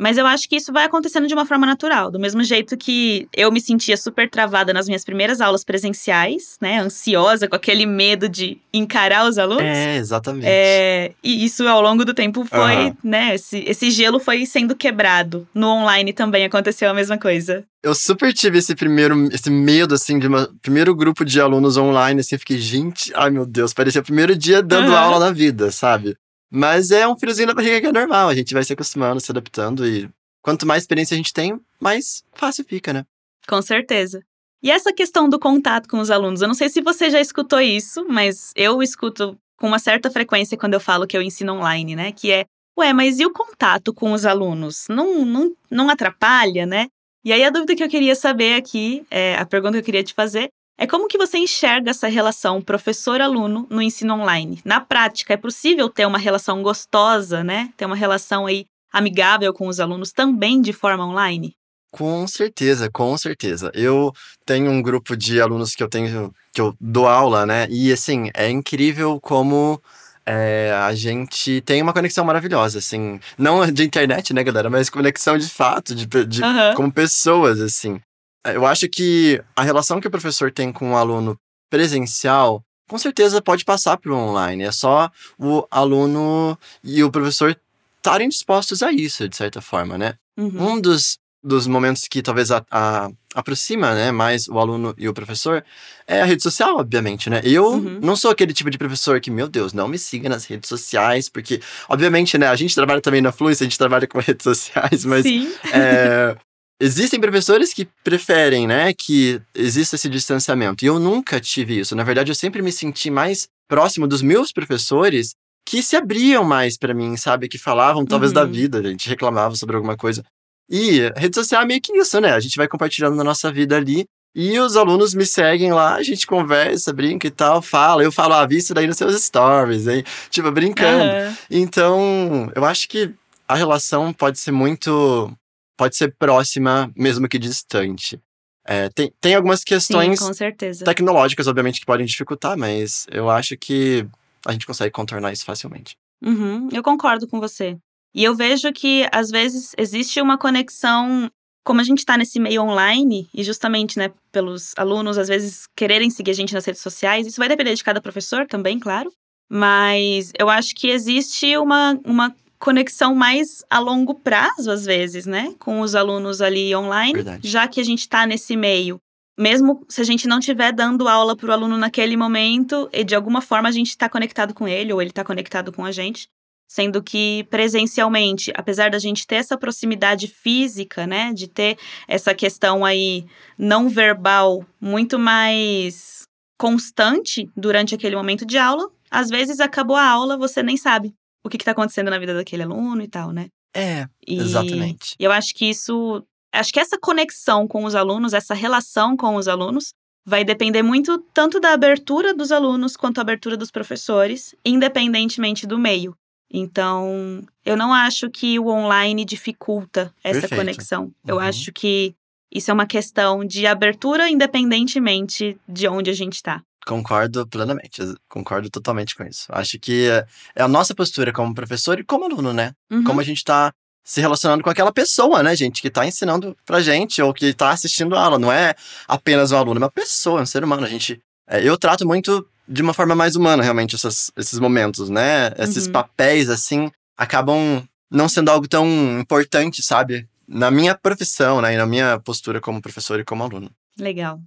Mas 0.01 0.17
eu 0.17 0.27
acho 0.27 0.49
que 0.49 0.57
isso 0.57 0.73
vai 0.73 0.87
acontecendo 0.87 1.27
de 1.27 1.35
uma 1.35 1.45
forma 1.45 1.67
natural. 1.67 2.11
Do 2.11 2.19
mesmo 2.19 2.43
jeito 2.43 2.75
que 2.75 3.29
eu 3.37 3.53
me 3.53 3.61
sentia 3.61 3.99
super 3.99 4.31
travada 4.31 4.73
nas 4.73 4.87
minhas 4.87 5.05
primeiras 5.05 5.43
aulas 5.43 5.63
presenciais, 5.63 6.57
né? 6.59 6.81
Ansiosa, 6.81 7.47
com 7.47 7.55
aquele 7.55 7.85
medo 7.85 8.27
de 8.27 8.59
encarar 8.73 9.29
os 9.29 9.37
alunos. 9.37 9.63
É, 9.63 9.99
exatamente. 9.99 10.47
É, 10.49 11.13
e 11.23 11.45
isso 11.45 11.69
ao 11.69 11.83
longo 11.83 12.03
do 12.03 12.15
tempo 12.15 12.47
foi, 12.47 12.77
uhum. 12.77 12.97
né? 13.05 13.35
Esse, 13.35 13.59
esse 13.67 13.91
gelo 13.91 14.19
foi 14.19 14.47
sendo 14.47 14.75
quebrado. 14.75 15.47
No 15.55 15.69
online 15.69 16.15
também 16.15 16.47
aconteceu 16.47 16.89
a 16.89 16.95
mesma 16.95 17.19
coisa. 17.19 17.63
Eu 17.83 17.95
super 17.95 18.33
tive 18.33 18.59
esse 18.59 18.75
primeiro, 18.75 19.29
esse 19.33 19.51
medo, 19.51 19.95
assim, 19.95 20.19
de 20.19 20.29
um 20.29 20.47
primeiro 20.63 20.95
grupo 20.95 21.25
de 21.25 21.41
alunos 21.41 21.77
online, 21.77 22.21
assim, 22.21 22.39
fiquei, 22.39 22.59
gente, 22.59 23.13
ai 23.15 23.31
meu 23.31 23.47
Deus, 23.47 23.73
parecia 23.73 24.01
o 24.01 24.05
primeiro 24.05 24.37
dia 24.37 24.63
dando 24.63 24.91
uhum. 24.91 24.97
aula 24.97 25.19
na 25.19 25.31
vida, 25.33 25.71
sabe? 25.71 26.17
Mas 26.51 26.91
é 26.91 27.07
um 27.07 27.17
friozinho 27.17 27.49
na 27.49 27.55
barriga 27.55 27.81
que 27.81 27.87
é 27.87 27.93
normal, 27.93 28.29
a 28.29 28.35
gente 28.35 28.53
vai 28.53 28.65
se 28.65 28.73
acostumando, 28.73 29.21
se 29.21 29.31
adaptando 29.31 29.87
e 29.87 30.11
quanto 30.43 30.67
mais 30.67 30.83
experiência 30.83 31.15
a 31.15 31.17
gente 31.17 31.33
tem, 31.33 31.61
mais 31.79 32.25
fácil 32.33 32.65
fica, 32.65 32.93
né? 32.93 33.05
Com 33.47 33.63
certeza. 33.63 34.21
E 34.63 34.71
essa 34.71 34.93
questão 34.93 35.29
do 35.29 35.39
contato 35.39 35.89
com 35.89 36.01
os 36.01 36.11
alunos, 36.11 36.43
eu 36.43 36.49
não 36.49 36.55
sei 36.55 36.69
se 36.69 36.83
você 36.83 37.09
já 37.09 37.21
escutou 37.21 37.61
isso, 37.61 38.05
mas 38.09 38.53
eu 38.55 38.83
escuto 38.83 39.39
com 39.57 39.69
uma 39.69 39.79
certa 39.79 40.11
frequência 40.11 40.57
quando 40.57 40.75
eu 40.75 40.81
falo 40.81 41.07
que 41.07 41.17
eu 41.17 41.23
ensino 41.23 41.55
online, 41.55 41.97
né? 41.97 42.13
Que 42.13 42.31
é, 42.31 42.45
ué, 42.79 42.93
mas 42.93 43.21
e 43.21 43.27
o 43.27 43.33
contato 43.33 43.95
com 43.95 44.13
os 44.13 44.27
alunos? 44.27 44.87
Não, 44.89 45.25
não, 45.25 45.57
não 45.71 45.89
atrapalha, 45.89 46.67
né? 46.67 46.89
E 47.25 47.33
aí 47.33 47.45
a 47.45 47.51
dúvida 47.51 47.77
que 47.77 47.85
eu 47.85 47.89
queria 47.89 48.15
saber 48.15 48.55
aqui, 48.55 49.05
é, 49.11 49.37
a 49.37 49.47
pergunta 49.47 49.75
que 49.75 49.79
eu 49.81 49.85
queria 49.85 50.05
te 50.05 50.15
fazer, 50.15 50.51
é 50.81 50.87
como 50.87 51.07
que 51.07 51.19
você 51.19 51.37
enxerga 51.37 51.91
essa 51.91 52.09
relação 52.09 52.63
professor-aluno 52.63 53.67
no 53.69 53.83
ensino 53.83 54.15
online? 54.15 54.63
Na 54.65 54.81
prática, 54.81 55.35
é 55.35 55.37
possível 55.37 55.91
ter 55.91 56.07
uma 56.07 56.17
relação 56.17 56.63
gostosa, 56.63 57.45
né? 57.45 57.69
Ter 57.77 57.85
uma 57.85 57.95
relação 57.95 58.47
aí 58.47 58.65
amigável 58.91 59.53
com 59.53 59.69
os 59.69 59.79
alunos 59.79 60.11
também 60.11 60.59
de 60.63 60.73
forma 60.73 61.07
online? 61.07 61.53
Com 61.93 62.27
certeza, 62.27 62.89
com 62.91 63.15
certeza. 63.19 63.71
Eu 63.75 64.11
tenho 64.47 64.71
um 64.71 64.81
grupo 64.81 65.15
de 65.15 65.39
alunos 65.39 65.75
que 65.75 65.83
eu 65.83 65.89
tenho, 65.89 66.33
que 66.51 66.63
eu 66.63 66.75
dou 66.81 67.07
aula, 67.07 67.45
né? 67.45 67.67
E 67.69 67.93
assim, 67.93 68.31
é 68.33 68.49
incrível 68.49 69.21
como 69.21 69.79
é, 70.25 70.73
a 70.73 70.95
gente 70.95 71.61
tem 71.61 71.83
uma 71.83 71.93
conexão 71.93 72.25
maravilhosa, 72.25 72.79
assim. 72.79 73.21
Não 73.37 73.71
de 73.71 73.85
internet, 73.85 74.33
né, 74.33 74.43
galera? 74.43 74.71
Mas 74.71 74.89
conexão 74.89 75.37
de 75.37 75.49
fato, 75.51 75.95
de, 75.95 76.07
de 76.07 76.43
uhum. 76.43 76.75
como 76.75 76.91
pessoas, 76.91 77.61
assim. 77.61 78.01
É, 78.45 78.57
eu 78.57 78.67
acho 78.67 78.89
que 78.89 79.43
a 79.55 79.63
relação 79.63 80.01
que 80.01 80.09
o 80.09 80.11
professor 80.11 80.51
tem 80.51 80.73
com 80.73 80.93
o 80.93 80.97
aluno 80.97 81.39
presencial, 81.71 82.63
com 82.89 82.99
certeza 82.99 83.41
pode 83.41 83.65
passar 83.65 83.97
para 83.97 84.13
o 84.13 84.17
online. 84.17 84.65
É 84.65 84.73
só 84.73 85.11
o 85.39 85.67
aluno 85.71 86.59
e 86.83 87.03
o 87.05 87.11
professor 87.11 87.57
estarem 87.97 88.29
dispostos 88.29 88.83
a 88.83 88.91
isso, 88.91 89.29
de 89.29 89.37
certa 89.37 89.61
forma, 89.61 89.97
né? 89.97 90.15
Uhum. 90.37 90.73
Um 90.73 90.81
dos, 90.81 91.19
dos 91.45 91.67
momentos 91.67 92.09
que 92.09 92.23
talvez 92.23 92.51
a, 92.51 92.65
a, 92.71 93.11
aproxima 93.35 93.95
né, 93.95 94.11
mais 94.11 94.49
o 94.49 94.59
aluno 94.59 94.95
e 94.97 95.07
o 95.07 95.13
professor 95.13 95.63
é 96.07 96.23
a 96.23 96.25
rede 96.25 96.43
social, 96.43 96.79
obviamente, 96.79 97.29
né? 97.29 97.43
Eu 97.45 97.67
uhum. 97.67 98.01
não 98.03 98.17
sou 98.17 98.31
aquele 98.31 98.55
tipo 98.55 98.71
de 98.71 98.79
professor 98.79 99.21
que, 99.21 99.31
meu 99.31 99.49
Deus, 99.49 99.73
não 99.75 99.87
me 99.87 99.99
siga 99.99 100.29
nas 100.29 100.47
redes 100.47 100.69
sociais, 100.69 101.29
porque, 101.29 101.61
obviamente, 101.89 102.39
né, 102.39 102.49
a 102.49 102.57
gente 102.57 102.75
trabalha 102.75 103.03
também 103.03 103.21
na 103.21 103.31
Fluência, 103.31 103.65
a 103.65 103.69
gente 103.69 103.79
trabalha 103.79 104.07
com 104.07 104.19
redes 104.21 104.45
sociais, 104.45 105.05
mas 105.05 105.23
Sim. 105.23 105.53
É, 105.73 106.37
Existem 106.81 107.21
professores 107.21 107.75
que 107.75 107.87
preferem, 108.03 108.67
né, 108.67 108.95
que 108.95 109.41
exista 109.55 109.97
esse 109.97 110.09
distanciamento. 110.09 110.83
E 110.83 110.89
eu 110.89 110.99
nunca 110.99 111.39
tive 111.39 111.79
isso. 111.79 111.95
Na 111.95 112.03
verdade, 112.03 112.31
eu 112.31 112.35
sempre 112.35 112.63
me 112.63 112.73
senti 112.73 113.11
mais 113.11 113.49
próximo 113.69 114.09
dos 114.09 114.23
meus 114.23 114.51
professores 114.51 115.35
que 115.67 115.83
se 115.83 115.95
abriam 115.95 116.43
mais 116.43 116.79
para 116.79 116.95
mim, 116.95 117.17
sabe? 117.17 117.49
Que 117.49 117.59
falavam 117.59 118.07
talvez 118.07 118.31
uhum. 118.31 118.35
da 118.35 118.45
vida, 118.45 118.79
a 118.79 118.83
gente 118.83 119.09
reclamava 119.09 119.55
sobre 119.57 119.77
alguma 119.77 119.97
coisa. 119.97 120.25
E 120.71 121.01
rede 121.17 121.35
social 121.35 121.63
é 121.63 121.67
meio 121.67 121.81
que 121.83 121.97
isso, 121.97 122.21
né? 122.21 122.33
A 122.33 122.41
gente 122.41 122.57
vai 122.57 122.67
compartilhando 122.67 123.15
na 123.15 123.25
nossa 123.25 123.53
vida 123.53 123.77
ali. 123.77 124.05
E 124.35 124.59
os 124.61 124.77
alunos 124.77 125.13
me 125.13 125.27
seguem 125.27 125.73
lá, 125.73 125.97
a 125.97 126.03
gente 126.05 126.27
conversa, 126.27 126.93
brinca 126.93 127.27
e 127.27 127.31
tal, 127.31 127.61
fala. 127.61 128.03
Eu 128.03 128.13
falo, 128.13 128.35
ah, 128.35 128.47
vi 128.47 128.59
isso 128.59 128.73
daí 128.73 128.87
nos 128.87 128.97
seus 128.97 129.21
stories, 129.23 129.87
hein? 129.87 130.05
Tipo, 130.31 130.51
brincando. 130.53 131.05
Uhum. 131.05 131.37
Então, 131.51 132.53
eu 132.55 132.65
acho 132.65 132.89
que 132.89 133.13
a 133.47 133.57
relação 133.57 134.13
pode 134.13 134.39
ser 134.39 134.53
muito 134.53 135.33
pode 135.81 135.97
ser 135.97 136.15
próxima, 136.19 136.93
mesmo 136.95 137.27
que 137.27 137.39
distante. 137.39 138.21
É, 138.67 138.91
tem, 138.91 139.11
tem 139.19 139.35
algumas 139.35 139.65
questões 139.65 140.21
Sim, 140.21 140.85
tecnológicas, 140.85 141.47
obviamente, 141.47 141.81
que 141.81 141.87
podem 141.87 142.05
dificultar, 142.05 142.55
mas 142.55 143.07
eu 143.11 143.31
acho 143.31 143.57
que 143.57 144.07
a 144.47 144.53
gente 144.53 144.67
consegue 144.67 144.91
contornar 144.91 145.33
isso 145.33 145.43
facilmente. 145.43 145.97
Uhum, 146.23 146.69
eu 146.71 146.83
concordo 146.83 147.27
com 147.27 147.41
você. 147.41 147.79
E 148.15 148.23
eu 148.23 148.35
vejo 148.35 148.71
que, 148.75 149.09
às 149.11 149.31
vezes, 149.31 149.73
existe 149.79 150.21
uma 150.21 150.37
conexão. 150.37 151.31
Como 151.65 151.81
a 151.81 151.85
gente 151.85 152.01
está 152.01 152.19
nesse 152.19 152.39
meio 152.39 152.63
online, 152.63 153.27
e 153.33 153.43
justamente, 153.43 153.99
né, 153.99 154.13
pelos 154.31 154.75
alunos, 154.77 155.17
às 155.17 155.29
vezes, 155.29 155.67
quererem 155.75 156.11
seguir 156.11 156.33
a 156.33 156.35
gente 156.35 156.53
nas 156.53 156.67
redes 156.67 156.83
sociais, 156.83 157.27
isso 157.27 157.39
vai 157.41 157.49
depender 157.49 157.75
de 157.75 157.83
cada 157.83 158.03
professor 158.03 158.47
também, 158.47 158.79
claro. 158.79 159.11
Mas 159.49 160.31
eu 160.39 160.51
acho 160.51 160.75
que 160.75 160.89
existe 160.89 161.57
uma, 161.57 161.99
uma 162.05 162.35
conexão 162.61 163.15
mais 163.15 163.65
a 163.71 163.79
longo 163.79 164.15
prazo, 164.15 164.71
às 164.71 164.85
vezes, 164.85 165.25
né? 165.25 165.55
Com 165.59 165.81
os 165.81 165.95
alunos 165.95 166.43
ali 166.43 166.77
online, 166.77 167.15
Verdade. 167.15 167.49
já 167.49 167.67
que 167.67 167.81
a 167.81 167.85
gente 167.85 168.01
está 168.01 168.27
nesse 168.27 168.55
meio. 168.55 169.01
Mesmo 169.37 169.85
se 169.89 170.03
a 170.03 170.05
gente 170.05 170.29
não 170.29 170.39
estiver 170.39 170.71
dando 170.71 171.09
aula 171.09 171.35
para 171.35 171.49
o 171.49 171.53
aluno 171.53 171.79
naquele 171.79 172.17
momento, 172.17 172.89
e 172.93 173.03
de 173.03 173.15
alguma 173.15 173.41
forma 173.41 173.69
a 173.71 173.73
gente 173.73 173.89
está 173.89 174.09
conectado 174.09 174.53
com 174.53 174.69
ele, 174.69 174.93
ou 174.93 175.01
ele 175.01 175.11
está 175.11 175.25
conectado 175.25 175.73
com 175.73 175.85
a 175.85 175.91
gente. 175.91 176.29
Sendo 176.69 177.03
que 177.03 177.45
presencialmente, 177.51 178.53
apesar 178.55 178.91
da 178.91 178.99
gente 178.99 179.27
ter 179.27 179.37
essa 179.37 179.57
proximidade 179.57 180.29
física, 180.29 181.07
né? 181.07 181.33
De 181.33 181.49
ter 181.49 181.79
essa 182.07 182.35
questão 182.35 182.85
aí 182.85 183.25
não 183.59 183.89
verbal 183.89 184.65
muito 184.79 185.19
mais 185.19 186.25
constante 186.59 187.49
durante 187.57 187.95
aquele 187.95 188.15
momento 188.15 188.45
de 188.45 188.59
aula, 188.59 188.87
às 189.11 189.31
vezes 189.31 189.61
acabou 189.61 189.97
a 189.97 190.07
aula, 190.07 190.37
você 190.37 190.63
nem 190.63 190.77
sabe 190.77 191.15
o 191.45 191.49
que 191.49 191.57
está 191.57 191.73
acontecendo 191.73 192.11
na 192.11 192.19
vida 192.19 192.35
daquele 192.35 192.63
aluno 192.63 193.03
e 193.03 193.09
tal, 193.09 193.33
né? 193.33 193.49
É, 193.75 194.07
e 194.27 194.39
exatamente. 194.39 195.15
Eu 195.19 195.31
acho 195.31 195.55
que 195.55 195.67
isso. 195.67 196.25
Acho 196.53 196.73
que 196.73 196.81
essa 196.81 196.99
conexão 196.99 197.69
com 197.69 197.85
os 197.85 197.95
alunos, 197.95 198.33
essa 198.33 198.55
relação 198.55 199.17
com 199.17 199.37
os 199.37 199.47
alunos, 199.47 199.95
vai 200.27 200.45
depender 200.45 200.83
muito 200.83 201.19
tanto 201.33 201.61
da 201.61 201.73
abertura 201.73 202.35
dos 202.35 202.51
alunos 202.51 202.97
quanto 202.97 203.19
a 203.19 203.21
abertura 203.23 203.57
dos 203.57 203.71
professores, 203.71 204.55
independentemente 204.65 205.67
do 205.67 205.79
meio. 205.79 206.17
Então, 206.53 207.45
eu 207.65 207.77
não 207.77 207.93
acho 207.93 208.29
que 208.29 208.59
o 208.59 208.67
online 208.67 209.25
dificulta 209.25 210.13
essa 210.25 210.41
Perfeito. 210.41 210.61
conexão. 210.61 211.13
Eu 211.25 211.37
uhum. 211.37 211.43
acho 211.43 211.73
que 211.73 212.15
isso 212.53 212.71
é 212.71 212.75
uma 212.75 212.87
questão 212.87 213.45
de 213.45 213.67
abertura 213.67 214.29
independentemente 214.29 215.59
de 215.69 215.89
onde 215.89 216.11
a 216.11 216.15
gente 216.15 216.35
está. 216.35 216.63
Concordo 216.87 217.47
plenamente, 217.47 218.01
concordo 218.29 218.71
totalmente 218.71 219.15
com 219.15 219.25
isso. 219.25 219.47
Acho 219.51 219.79
que 219.79 220.09
é, 220.09 220.27
é 220.57 220.63
a 220.63 220.69
nossa 220.69 220.95
postura 220.95 221.33
como 221.33 221.55
professor 221.55 222.01
e 222.01 222.05
como 222.05 222.25
aluno, 222.25 222.53
né? 222.53 222.73
Uhum. 222.91 223.05
Como 223.05 223.21
a 223.21 223.25
gente 223.25 223.45
tá 223.45 223.71
se 224.03 224.21
relacionando 224.21 224.63
com 224.63 224.71
aquela 224.71 224.91
pessoa, 224.91 225.43
né, 225.43 225.55
gente, 225.55 225.83
que 225.83 225.91
tá 225.91 226.07
ensinando 226.07 226.57
pra 226.65 226.81
gente 226.81 227.21
ou 227.23 227.33
que 227.35 227.53
tá 227.53 227.71
assistindo 227.71 228.17
a 228.17 228.25
aula. 228.25 228.39
Não 228.39 228.51
é 228.51 228.75
apenas 229.07 229.53
um 229.53 229.57
aluno, 229.57 229.79
é 229.79 229.85
uma 229.85 229.91
pessoa, 229.91 230.41
um 230.43 230.47
ser 230.47 230.65
humano. 230.65 230.85
A 230.85 230.89
gente. 230.89 231.21
É, 231.47 231.63
eu 231.63 231.77
trato 231.77 232.07
muito 232.07 232.47
de 232.67 232.83
uma 232.83 232.95
forma 232.95 233.15
mais 233.15 233.37
humana, 233.37 233.63
realmente, 233.63 233.95
essas, 233.97 234.31
esses 234.37 234.59
momentos, 234.59 235.11
né? 235.11 235.53
Esses 235.59 235.87
uhum. 235.87 235.93
papéis, 235.93 236.49
assim, 236.49 236.91
acabam 237.17 237.83
não 238.11 238.29
sendo 238.29 238.51
algo 238.51 238.67
tão 238.67 238.87
importante, 239.21 239.83
sabe? 239.83 240.29
Na 240.53 240.69
minha 240.69 240.97
profissão, 240.97 241.63
né? 241.63 241.75
E 241.75 241.77
na 241.77 241.87
minha 241.87 242.19
postura 242.19 242.61
como 242.61 242.83
professor 242.83 243.21
e 243.21 243.25
como 243.25 243.45
aluno. 243.45 243.71
Legal. 243.97 244.41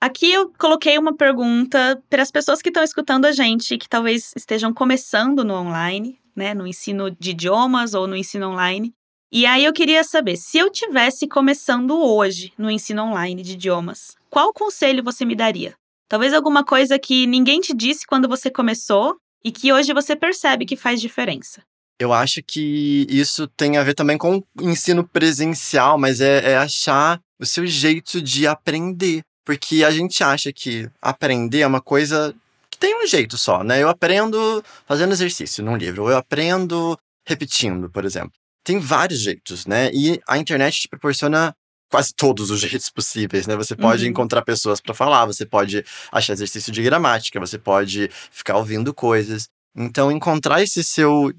Aqui 0.00 0.32
eu 0.32 0.50
coloquei 0.58 0.96
uma 0.98 1.14
pergunta 1.14 2.02
para 2.08 2.22
as 2.22 2.30
pessoas 2.30 2.62
que 2.62 2.70
estão 2.70 2.82
escutando 2.82 3.26
a 3.26 3.32
gente, 3.32 3.76
que 3.76 3.88
talvez 3.88 4.32
estejam 4.34 4.72
começando 4.72 5.44
no 5.44 5.54
online, 5.54 6.18
né, 6.34 6.54
no 6.54 6.66
ensino 6.66 7.10
de 7.10 7.30
idiomas 7.32 7.92
ou 7.92 8.06
no 8.06 8.16
ensino 8.16 8.48
online. 8.48 8.94
E 9.30 9.44
aí 9.44 9.64
eu 9.64 9.72
queria 9.72 10.02
saber, 10.02 10.36
se 10.36 10.58
eu 10.58 10.70
tivesse 10.70 11.28
começando 11.28 11.96
hoje 11.96 12.52
no 12.56 12.70
ensino 12.70 13.02
online 13.02 13.42
de 13.42 13.52
idiomas, 13.52 14.16
qual 14.30 14.52
conselho 14.52 15.04
você 15.04 15.24
me 15.24 15.36
daria? 15.36 15.74
Talvez 16.08 16.32
alguma 16.32 16.64
coisa 16.64 16.98
que 16.98 17.26
ninguém 17.26 17.60
te 17.60 17.74
disse 17.74 18.06
quando 18.06 18.28
você 18.28 18.50
começou 18.50 19.16
e 19.44 19.52
que 19.52 19.72
hoje 19.72 19.92
você 19.92 20.16
percebe 20.16 20.66
que 20.66 20.76
faz 20.76 21.00
diferença. 21.00 21.62
Eu 21.98 22.12
acho 22.12 22.42
que 22.42 23.06
isso 23.08 23.46
tem 23.46 23.76
a 23.76 23.82
ver 23.82 23.94
também 23.94 24.18
com 24.18 24.42
o 24.60 24.70
ensino 24.70 25.06
presencial, 25.06 25.98
mas 25.98 26.20
é, 26.20 26.52
é 26.52 26.56
achar 26.56 27.20
o 27.38 27.46
seu 27.46 27.66
jeito 27.66 28.20
de 28.20 28.46
aprender. 28.46 29.22
Porque 29.44 29.84
a 29.84 29.90
gente 29.90 30.22
acha 30.22 30.52
que 30.52 30.88
aprender 31.00 31.60
é 31.60 31.66
uma 31.66 31.80
coisa 31.80 32.34
que 32.70 32.78
tem 32.78 33.02
um 33.02 33.06
jeito 33.06 33.36
só, 33.36 33.64
né? 33.64 33.82
Eu 33.82 33.88
aprendo 33.88 34.64
fazendo 34.86 35.12
exercício 35.12 35.64
num 35.64 35.76
livro, 35.76 36.04
ou 36.04 36.10
eu 36.10 36.16
aprendo 36.16 36.98
repetindo, 37.26 37.90
por 37.90 38.04
exemplo. 38.04 38.32
Tem 38.64 38.78
vários 38.78 39.20
jeitos, 39.20 39.66
né? 39.66 39.90
E 39.92 40.20
a 40.28 40.38
internet 40.38 40.82
te 40.82 40.88
proporciona 40.88 41.54
quase 41.90 42.14
todos 42.14 42.50
os 42.50 42.58
jeitos 42.62 42.88
possíveis, 42.88 43.46
né? 43.46 43.56
Você 43.56 43.76
pode 43.76 44.04
uhum. 44.04 44.10
encontrar 44.10 44.42
pessoas 44.42 44.80
para 44.80 44.94
falar, 44.94 45.26
você 45.26 45.44
pode 45.44 45.84
achar 46.10 46.32
exercício 46.32 46.72
de 46.72 46.82
gramática, 46.82 47.38
você 47.38 47.58
pode 47.58 48.08
ficar 48.30 48.56
ouvindo 48.56 48.94
coisas. 48.94 49.48
Então, 49.76 50.12
encontrar 50.12 50.62
esse 50.62 50.84
seu 50.84 51.32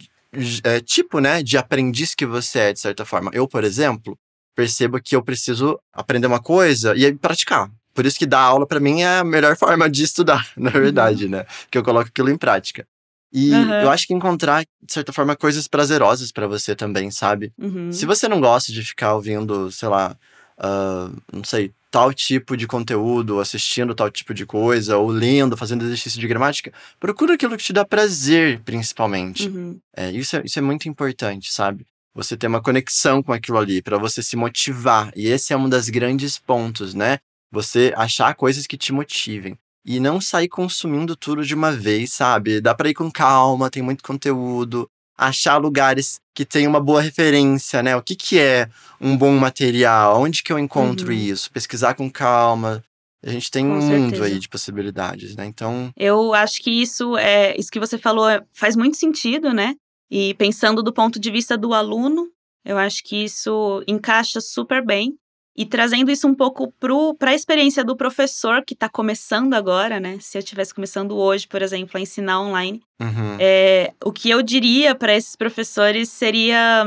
é, 0.63 0.79
tipo, 0.79 1.19
né, 1.19 1.43
de 1.43 1.57
aprendiz 1.57 2.15
que 2.15 2.25
você 2.25 2.59
é, 2.59 2.73
de 2.73 2.79
certa 2.79 3.05
forma. 3.05 3.31
Eu, 3.33 3.47
por 3.47 3.63
exemplo, 3.63 4.17
percebo 4.55 5.01
que 5.01 5.15
eu 5.15 5.23
preciso 5.23 5.79
aprender 5.91 6.27
uma 6.27 6.41
coisa 6.41 6.95
e 6.95 7.13
praticar. 7.13 7.69
Por 7.93 8.05
isso 8.05 8.17
que 8.17 8.25
dar 8.25 8.41
aula 8.41 8.65
para 8.65 8.79
mim 8.79 9.01
é 9.01 9.19
a 9.19 9.23
melhor 9.23 9.55
forma 9.57 9.89
de 9.89 10.03
estudar, 10.03 10.51
na 10.57 10.71
uhum. 10.71 10.81
verdade, 10.81 11.25
uhum. 11.25 11.31
né? 11.31 11.45
Que 11.69 11.77
eu 11.77 11.83
coloco 11.83 12.09
aquilo 12.09 12.29
em 12.29 12.37
prática. 12.37 12.87
E 13.31 13.51
uhum. 13.51 13.73
eu 13.73 13.89
acho 13.89 14.05
que 14.05 14.13
encontrar, 14.13 14.63
de 14.81 14.93
certa 14.93 15.11
forma, 15.11 15.35
coisas 15.35 15.67
prazerosas 15.67 16.31
para 16.31 16.45
você 16.45 16.75
também, 16.75 17.09
sabe? 17.09 17.51
Uhum. 17.57 17.91
Se 17.91 18.05
você 18.05 18.27
não 18.27 18.39
gosta 18.39 18.71
de 18.71 18.83
ficar 18.83 19.15
ouvindo, 19.15 19.71
sei 19.71 19.89
lá, 19.89 20.15
uh, 20.59 21.15
não 21.31 21.43
sei, 21.43 21.71
tal 21.91 22.11
tipo 22.13 22.57
de 22.57 22.65
conteúdo, 22.65 23.39
assistindo 23.39 23.93
tal 23.93 24.09
tipo 24.09 24.33
de 24.33 24.45
coisa, 24.45 24.97
ou 24.97 25.09
lendo, 25.09 25.55
fazendo 25.55 25.85
exercício 25.85 26.19
de 26.19 26.27
gramática, 26.27 26.73
procura 26.99 27.35
aquilo 27.35 27.55
que 27.55 27.63
te 27.63 27.71
dá 27.71 27.85
prazer, 27.85 28.61
principalmente. 28.61 29.47
Uhum. 29.47 29.79
É, 29.95 30.11
isso, 30.11 30.35
é, 30.35 30.41
isso 30.43 30.57
é 30.57 30.61
muito 30.61 30.89
importante, 30.89 31.53
sabe? 31.53 31.85
Você 32.15 32.35
ter 32.35 32.47
uma 32.47 32.61
conexão 32.61 33.21
com 33.21 33.31
aquilo 33.31 33.57
ali, 33.57 33.81
para 33.81 33.97
você 33.97 34.23
se 34.23 34.35
motivar. 34.35 35.11
E 35.15 35.27
esse 35.27 35.53
é 35.53 35.57
um 35.57 35.69
dos 35.69 35.89
grandes 35.89 36.37
pontos, 36.39 36.93
né? 36.93 37.19
Você 37.51 37.93
achar 37.95 38.33
coisas 38.35 38.65
que 38.65 38.77
te 38.77 38.91
motivem 38.91 39.55
e 39.85 39.99
não 39.99 40.21
sair 40.21 40.47
consumindo 40.47 41.15
tudo 41.15 41.45
de 41.45 41.53
uma 41.53 41.71
vez, 41.71 42.13
sabe? 42.13 42.61
Dá 42.61 42.73
para 42.73 42.89
ir 42.89 42.93
com 42.93 43.11
calma, 43.11 43.69
tem 43.69 43.83
muito 43.83 44.03
conteúdo, 44.03 44.89
achar 45.17 45.57
lugares 45.57 46.19
que 46.33 46.45
tem 46.45 46.67
uma 46.67 46.79
boa 46.79 47.01
referência, 47.01 47.83
né? 47.83 47.95
O 47.95 48.01
que 48.01 48.15
que 48.15 48.39
é 48.39 48.67
um 48.99 49.15
bom 49.15 49.35
material? 49.37 50.21
Onde 50.21 50.43
que 50.43 50.51
eu 50.51 50.59
encontro 50.59 51.07
uhum. 51.07 51.13
isso? 51.13 51.51
Pesquisar 51.51 51.93
com 51.93 52.09
calma. 52.09 52.83
A 53.25 53.29
gente 53.29 53.49
tem 53.49 53.65
com 53.65 53.77
um 53.77 53.81
certeza. 53.81 53.99
mundo 53.99 54.23
aí 54.23 54.37
de 54.37 54.49
possibilidades, 54.49 55.35
né? 55.35 55.45
Então, 55.45 55.91
eu 55.95 56.33
acho 56.33 56.61
que 56.61 56.69
isso 56.69 57.17
é 57.17 57.55
isso 57.57 57.71
que 57.71 57.79
você 57.79 57.97
falou 57.97 58.27
é, 58.27 58.43
faz 58.51 58.75
muito 58.75 58.97
sentido, 58.97 59.53
né? 59.53 59.75
E 60.11 60.33
pensando 60.33 60.83
do 60.83 60.91
ponto 60.91 61.19
de 61.19 61.31
vista 61.31 61.57
do 61.57 61.73
aluno, 61.73 62.27
eu 62.65 62.77
acho 62.77 63.01
que 63.03 63.23
isso 63.23 63.81
encaixa 63.87 64.41
super 64.41 64.85
bem. 64.85 65.15
E 65.55 65.65
trazendo 65.65 66.09
isso 66.09 66.27
um 66.27 66.33
pouco 66.33 66.73
para 67.19 67.31
a 67.31 67.35
experiência 67.35 67.83
do 67.83 67.95
professor 67.95 68.63
que 68.65 68.73
está 68.73 68.89
começando 68.89 69.53
agora, 69.53 69.99
né? 69.99 70.17
Se 70.19 70.37
eu 70.37 70.39
estivesse 70.39 70.73
começando 70.73 71.15
hoje, 71.15 71.47
por 71.47 71.61
exemplo, 71.61 71.95
a 71.95 72.01
ensinar 72.01 72.41
online, 72.41 72.81
uhum. 72.99 73.37
é, 73.39 73.93
o 74.03 74.11
que 74.11 74.29
eu 74.29 74.41
diria 74.41 74.95
para 74.95 75.15
esses 75.15 75.35
professores 75.35 76.09
seria: 76.09 76.85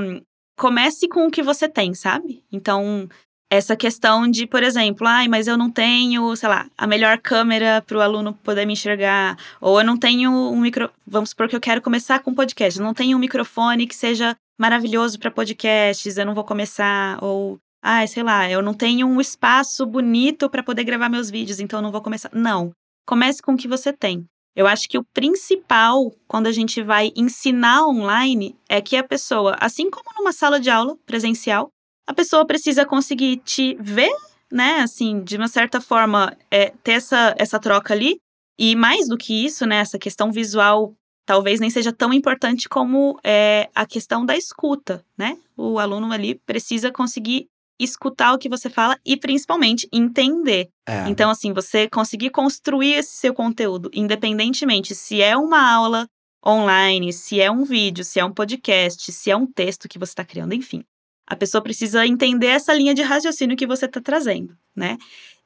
comece 0.59 1.07
com 1.09 1.27
o 1.27 1.31
que 1.31 1.43
você 1.43 1.69
tem, 1.69 1.95
sabe? 1.95 2.43
Então, 2.51 3.09
essa 3.49 3.77
questão 3.77 4.29
de, 4.29 4.47
por 4.47 4.63
exemplo, 4.63 5.07
ai, 5.07 5.29
mas 5.29 5.47
eu 5.47 5.57
não 5.57 5.71
tenho, 5.71 6.35
sei 6.35 6.49
lá, 6.49 6.67
a 6.77 6.87
melhor 6.87 7.19
câmera 7.19 7.81
para 7.87 7.97
o 7.97 8.01
aluno 8.01 8.35
poder 8.35 8.67
me 8.67 8.73
enxergar, 8.73 9.39
ou 9.61 9.81
eu 9.81 9.87
não 9.87 9.97
tenho 9.97 10.33
um 10.33 10.61
micro. 10.61 10.91
Vamos 11.07 11.31
supor 11.31 11.49
que 11.49 11.55
eu 11.55 11.61
quero 11.61 11.81
começar 11.81 12.19
com 12.19 12.35
podcast, 12.35 12.81
eu 12.81 12.85
não 12.85 12.95
tenho 12.95 13.17
um 13.17 13.21
microfone 13.21 13.87
que 13.87 13.95
seja 13.95 14.37
maravilhoso 14.59 15.19
para 15.19 15.31
podcasts, 15.31 16.17
eu 16.17 16.27
não 16.27 16.35
vou 16.35 16.43
começar, 16.43 17.23
ou 17.23 17.59
ah, 17.89 18.05
sei 18.05 18.25
lá, 18.25 18.51
eu 18.51 18.61
não 18.61 18.75
tenho 18.75 19.07
um 19.07 19.21
espaço 19.21 19.87
bonito 19.87 20.51
para 20.51 20.61
poder 20.61 20.83
gravar 20.83 21.09
meus 21.09 21.31
vídeos, 21.31 21.61
então 21.61 21.81
não 21.81 21.93
vou 21.93 22.03
começar. 22.03 22.29
Não. 22.35 22.73
Comece 23.07 23.41
com 23.41 23.55
o 23.55 23.57
que 23.57 23.69
você 23.69 23.93
tem. 23.93 24.27
Eu 24.57 24.67
acho 24.67 24.89
que 24.89 24.99
o 24.99 25.05
principal 25.15 26.13
quando 26.27 26.49
a 26.49 26.53
gente 26.53 26.83
vai 26.83 27.13
ensinar 27.15 27.87
online 27.87 28.57
é 28.69 28.81
que 28.81 28.97
a 28.97 29.05
pessoa, 29.05 29.57
assim 29.61 29.89
como 29.89 30.05
numa 30.19 30.33
sala 30.33 30.59
de 30.59 30.69
aula 30.69 30.97
presencial, 31.07 31.69
a 32.09 32.13
pessoa 32.13 32.45
precisa 32.45 32.85
conseguir 32.85 33.37
te 33.45 33.77
ver, 33.79 34.11
né? 34.51 34.81
Assim, 34.81 35.23
de 35.23 35.37
uma 35.37 35.47
certa 35.47 35.81
forma, 35.81 36.37
é, 36.51 36.71
ter 36.83 36.93
essa, 36.93 37.37
essa 37.39 37.61
troca 37.61 37.95
ali. 37.95 38.17
E 38.59 38.75
mais 38.75 39.07
do 39.07 39.17
que 39.17 39.45
isso, 39.45 39.65
né? 39.65 39.77
Essa 39.77 39.99
questão 39.99 40.33
visual 40.33 40.93
talvez 41.25 41.61
nem 41.61 41.71
seja 41.71 41.93
tão 41.93 42.13
importante 42.13 42.69
como 42.69 43.17
é, 43.23 43.69
a 43.75 43.87
questão 43.87 44.27
da 44.27 44.37
escuta, 44.37 45.05
né? 45.17 45.37
O 45.57 45.79
aluno 45.79 46.13
ali 46.13 46.35
precisa 46.47 46.91
conseguir 46.91 47.47
escutar 47.79 48.33
o 48.33 48.39
que 48.39 48.49
você 48.49 48.71
fala 48.71 48.99
e 49.05 49.17
principalmente 49.17 49.89
entender. 49.93 50.69
É. 50.87 51.09
Então, 51.09 51.31
assim, 51.31 51.53
você 51.53 51.89
conseguir 51.89 52.31
construir 52.31 52.95
esse 52.95 53.17
seu 53.17 53.35
conteúdo, 53.35 53.91
independentemente 53.93 54.95
se 54.95 55.21
é 55.21 55.37
uma 55.37 55.71
aula 55.71 56.09
online, 56.47 57.13
se 57.13 57.41
é 57.41 57.51
um 57.51 57.65
vídeo, 57.65 58.05
se 58.05 58.21
é 58.21 58.25
um 58.25 58.33
podcast, 58.33 59.11
se 59.11 59.31
é 59.31 59.37
um 59.37 59.47
texto 59.47 59.89
que 59.89 59.99
você 59.99 60.13
está 60.13 60.25
criando, 60.25 60.55
enfim. 60.55 60.85
A 61.27 61.35
pessoa 61.35 61.61
precisa 61.61 62.07
entender 62.07 62.47
essa 62.47 62.73
linha 62.73 62.95
de 62.95 63.03
raciocínio 63.03 63.57
que 63.57 63.67
você 63.67 63.87
está 63.87 64.01
trazendo, 64.01 64.57
né? 64.75 64.97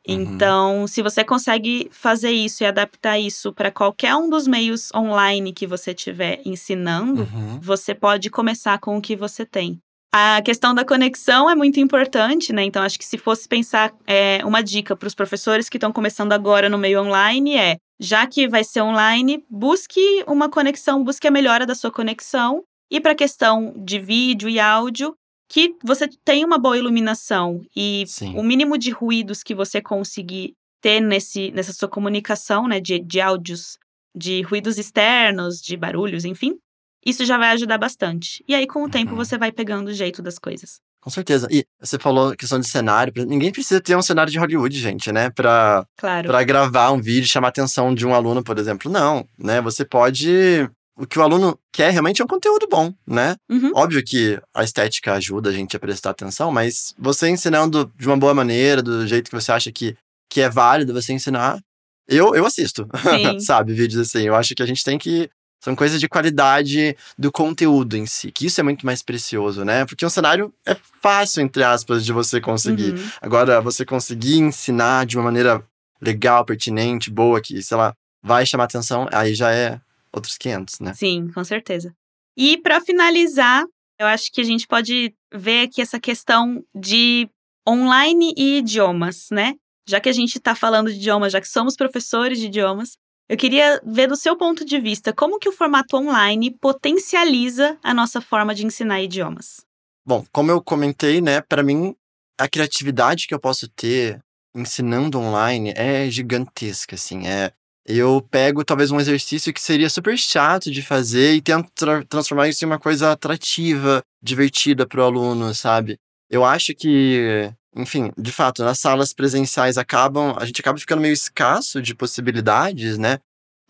Uhum. 0.07 0.15
Então, 0.15 0.87
se 0.87 1.03
você 1.03 1.25
consegue 1.25 1.89
fazer 1.91 2.31
isso 2.31 2.63
e 2.63 2.67
adaptar 2.67 3.19
isso 3.19 3.53
para 3.53 3.71
qualquer 3.71 4.15
um 4.15 4.29
dos 4.29 4.47
meios 4.47 4.91
online 4.95 5.53
que 5.53 5.67
você 5.67 5.93
estiver 5.93 6.41
ensinando, 6.45 7.23
uhum. 7.23 7.61
você 7.61 7.95
pode 7.95 8.31
começar 8.31 8.79
com 8.79 8.97
o 8.97 9.01
que 9.01 9.17
você 9.17 9.45
tem. 9.45 9.81
A 10.13 10.43
questão 10.43 10.75
da 10.75 10.85
conexão 10.85 11.49
é 11.49 11.55
muito 11.55 11.79
importante, 11.79 12.53
né? 12.53 12.65
Então, 12.65 12.83
acho 12.83 12.99
que 12.99 13.05
se 13.05 13.17
fosse 13.17 13.49
pensar 13.49 13.95
é, 14.07 14.45
uma 14.45 14.61
dica 14.61 14.97
para 14.97 15.07
os 15.07 15.15
professores 15.15 15.69
que 15.69 15.77
estão 15.77 15.93
começando 15.93 16.33
agora 16.33 16.69
no 16.69 16.77
meio 16.77 17.01
online 17.03 17.57
é, 17.57 17.77
já 18.01 18.27
que 18.27 18.49
vai 18.49 18.65
ser 18.65 18.81
online, 18.81 19.45
busque 19.49 20.25
uma 20.27 20.49
conexão, 20.49 21.05
busque 21.05 21.29
a 21.29 21.31
melhora 21.31 21.65
da 21.65 21.75
sua 21.75 21.93
conexão. 21.93 22.65
E 22.91 23.01
para 23.01 23.13
a 23.13 23.17
questão 23.17 23.73
de 23.77 24.01
vídeo 24.01 24.49
e 24.49 24.59
áudio, 24.59 25.15
que 25.49 25.77
você 25.85 26.09
tenha 26.25 26.47
uma 26.47 26.59
boa 26.59 26.79
iluminação 26.79 27.61
e 27.77 28.05
Sim. 28.07 28.35
o 28.37 28.43
mínimo 28.43 28.79
de 28.79 28.91
ruídos 28.91 29.43
que 29.43 29.55
você 29.55 29.81
conseguir 29.81 30.55
ter 30.81 31.01
nesse, 31.01 31.53
nessa 31.53 31.73
sua 31.73 31.89
comunicação, 31.89 32.67
né, 32.67 32.81
de, 32.81 32.99
de 32.99 33.21
áudios, 33.21 33.77
de 34.17 34.43
ruídos 34.43 34.79
externos, 34.79 35.61
de 35.61 35.77
barulhos, 35.77 36.25
enfim, 36.25 36.57
isso 37.05 37.25
já 37.25 37.39
vai 37.39 37.51
ajudar 37.51 37.79
bastante. 37.79 38.45
E 38.47 38.55
aí, 38.55 38.67
com 38.67 38.85
o 38.85 38.91
tempo, 38.91 39.13
uhum. 39.13 39.17
você 39.17 39.39
vai 39.39 39.51
pegando 39.51 39.89
o 39.89 39.95
jeito 39.95 40.23
das 40.23 40.39
coisas. 40.39 40.81
Com 41.01 41.09
certeza. 41.09 41.49
E 41.51 41.65
você 41.81 41.99
falou 41.99 42.37
questão 42.37 42.61
de 42.61 42.69
cenário. 42.69 43.13
Ninguém 43.27 43.51
precisa 43.51 43.81
ter 43.81 43.97
um 43.97 44.03
cenário 44.03 44.31
de 44.31 44.39
Hollywood, 44.39 44.79
gente, 44.79 45.11
né? 45.11 45.31
Pra, 45.31 45.87
claro. 45.97 46.29
pra 46.29 46.45
gravar 46.45 46.91
um 46.91 47.01
vídeo 47.01 47.25
e 47.25 47.29
chamar 47.29 47.49
a 47.49 47.51
atenção 47.51 47.95
de 47.95 48.07
um 48.07 48.15
aluno, 48.15 48.45
por 48.45 48.59
exemplo. 48.59 48.93
Não, 48.93 49.27
né? 49.39 49.63
Você 49.63 49.85
pode. 49.85 50.69
O 50.99 51.07
que 51.07 51.19
o 51.19 51.23
aluno 51.23 51.59
quer 51.73 51.91
realmente 51.91 52.21
é 52.21 52.25
um 52.25 52.29
conteúdo 52.29 52.69
bom, 52.71 52.93
né? 53.07 53.35
Uhum. 53.49 53.73
Óbvio 53.75 54.05
que 54.05 54.39
a 54.55 54.63
estética 54.63 55.15
ajuda 55.15 55.49
a 55.49 55.53
gente 55.53 55.75
a 55.75 55.81
prestar 55.81 56.11
atenção, 56.11 56.53
mas 56.53 56.95
você 56.99 57.31
ensinando 57.31 57.91
de 57.97 58.07
uma 58.07 58.19
boa 58.19 58.35
maneira, 58.35 58.83
do 58.83 59.07
jeito 59.07 59.31
que 59.31 59.41
você 59.41 59.51
acha 59.51 59.73
que, 59.73 59.97
que 60.29 60.43
é 60.43 60.51
válido 60.51 60.93
você 60.93 61.15
ensinar, 61.15 61.59
eu, 62.07 62.35
eu 62.35 62.45
assisto, 62.45 62.87
sabe? 63.41 63.73
Vídeos 63.73 64.09
assim. 64.09 64.25
Eu 64.25 64.35
acho 64.35 64.55
que 64.55 64.63
a 64.63 64.67
gente 64.67 64.85
tem 64.85 64.99
que 64.99 65.31
são 65.61 65.77
coisas 65.77 66.01
de 66.01 66.09
qualidade 66.09 66.97
do 67.19 67.31
conteúdo 67.31 67.97
em 67.97 68.07
si, 68.07 68.33
que 68.33 68.47
isso 68.47 68.61
é 68.61 68.65
muito 68.65 68.87
mais 68.87 69.03
precioso, 69.03 69.65
né? 69.65 69.85
Porque 69.85 70.07
um 70.07 70.11
cenário 70.11 70.53
é 70.67 70.75
fácil, 71.03 71.43
entre 71.43 71.63
aspas, 71.63 72.05
de 72.05 72.13
você 72.13 72.41
conseguir. 72.41 72.95
Uhum. 72.95 73.11
Agora, 73.21 73.61
você 73.61 73.85
conseguir 73.85 74.39
ensinar 74.39 75.05
de 75.05 75.19
uma 75.19 75.25
maneira 75.25 75.63
legal, 76.01 76.45
pertinente, 76.45 77.11
boa, 77.11 77.41
que, 77.41 77.63
sei 77.63 77.77
lá, 77.77 77.95
vai 78.23 78.47
chamar 78.47 78.65
atenção, 78.65 79.07
aí 79.13 79.35
já 79.35 79.53
é 79.53 79.79
outros 80.13 80.39
500, 80.39 80.81
né? 80.81 80.95
Sim, 80.95 81.31
com 81.33 81.45
certeza. 81.45 81.95
E 82.37 82.57
para 82.59 82.81
finalizar, 82.81 83.65
eu 83.99 84.07
acho 84.07 84.33
que 84.33 84.41
a 84.41 84.45
gente 84.45 84.67
pode 84.67 85.15
ver 85.33 85.65
aqui 85.65 85.83
essa 85.83 86.01
questão 86.01 86.65
de 86.75 87.29
online 87.69 88.33
e 88.37 88.59
idiomas, 88.59 89.27
né? 89.31 89.55
Já 89.87 90.01
que 90.01 90.09
a 90.09 90.13
gente 90.13 90.39
está 90.39 90.55
falando 90.55 90.91
de 90.91 90.97
idiomas, 90.97 91.33
já 91.33 91.41
que 91.41 91.49
somos 91.49 91.77
professores 91.77 92.39
de 92.39 92.47
idiomas, 92.47 92.97
eu 93.31 93.37
queria 93.37 93.81
ver 93.87 94.09
do 94.09 94.17
seu 94.17 94.37
ponto 94.37 94.65
de 94.65 94.81
vista 94.81 95.13
como 95.13 95.39
que 95.39 95.49
o 95.49 95.53
formato 95.53 95.97
online 95.97 96.51
potencializa 96.51 97.79
a 97.81 97.95
nossa 97.95 98.21
forma 98.21 98.53
de 98.53 98.67
ensinar 98.67 99.01
idiomas. 99.01 99.65
Bom, 100.05 100.27
como 100.33 100.51
eu 100.51 100.61
comentei, 100.61 101.21
né, 101.21 101.41
para 101.41 101.63
mim 101.63 101.95
a 102.37 102.49
criatividade 102.49 103.29
que 103.29 103.35
eu 103.35 103.39
posso 103.39 103.69
ter 103.69 104.19
ensinando 104.53 105.21
online 105.21 105.73
é 105.77 106.11
gigantesca, 106.11 106.97
assim, 106.97 107.29
é 107.29 107.53
eu 107.87 108.21
pego 108.21 108.65
talvez 108.65 108.91
um 108.91 108.99
exercício 108.99 109.55
que 109.55 109.61
seria 109.61 109.89
super 109.89 110.19
chato 110.19 110.69
de 110.69 110.83
fazer 110.83 111.35
e 111.35 111.41
tento 111.41 111.71
tra 111.73 112.05
transformar 112.07 112.49
isso 112.49 112.65
em 112.65 112.67
uma 112.67 112.81
coisa 112.81 113.13
atrativa, 113.13 114.03
divertida 114.21 114.85
para 114.85 115.03
o 115.03 115.05
aluno, 115.05 115.55
sabe? 115.55 115.99
Eu 116.29 116.45
acho 116.45 116.75
que 116.75 117.53
enfim, 117.81 118.13
de 118.17 118.33
fato, 118.33 118.63
nas 118.63 118.79
salas 118.79 119.13
presenciais 119.13 119.79
acabam, 119.79 120.35
a 120.39 120.45
gente 120.45 120.61
acaba 120.61 120.79
ficando 120.79 121.03
meio 121.03 121.13
escasso 121.13 121.81
de 121.81 121.95
possibilidades, 121.95 122.99
né? 122.99 123.19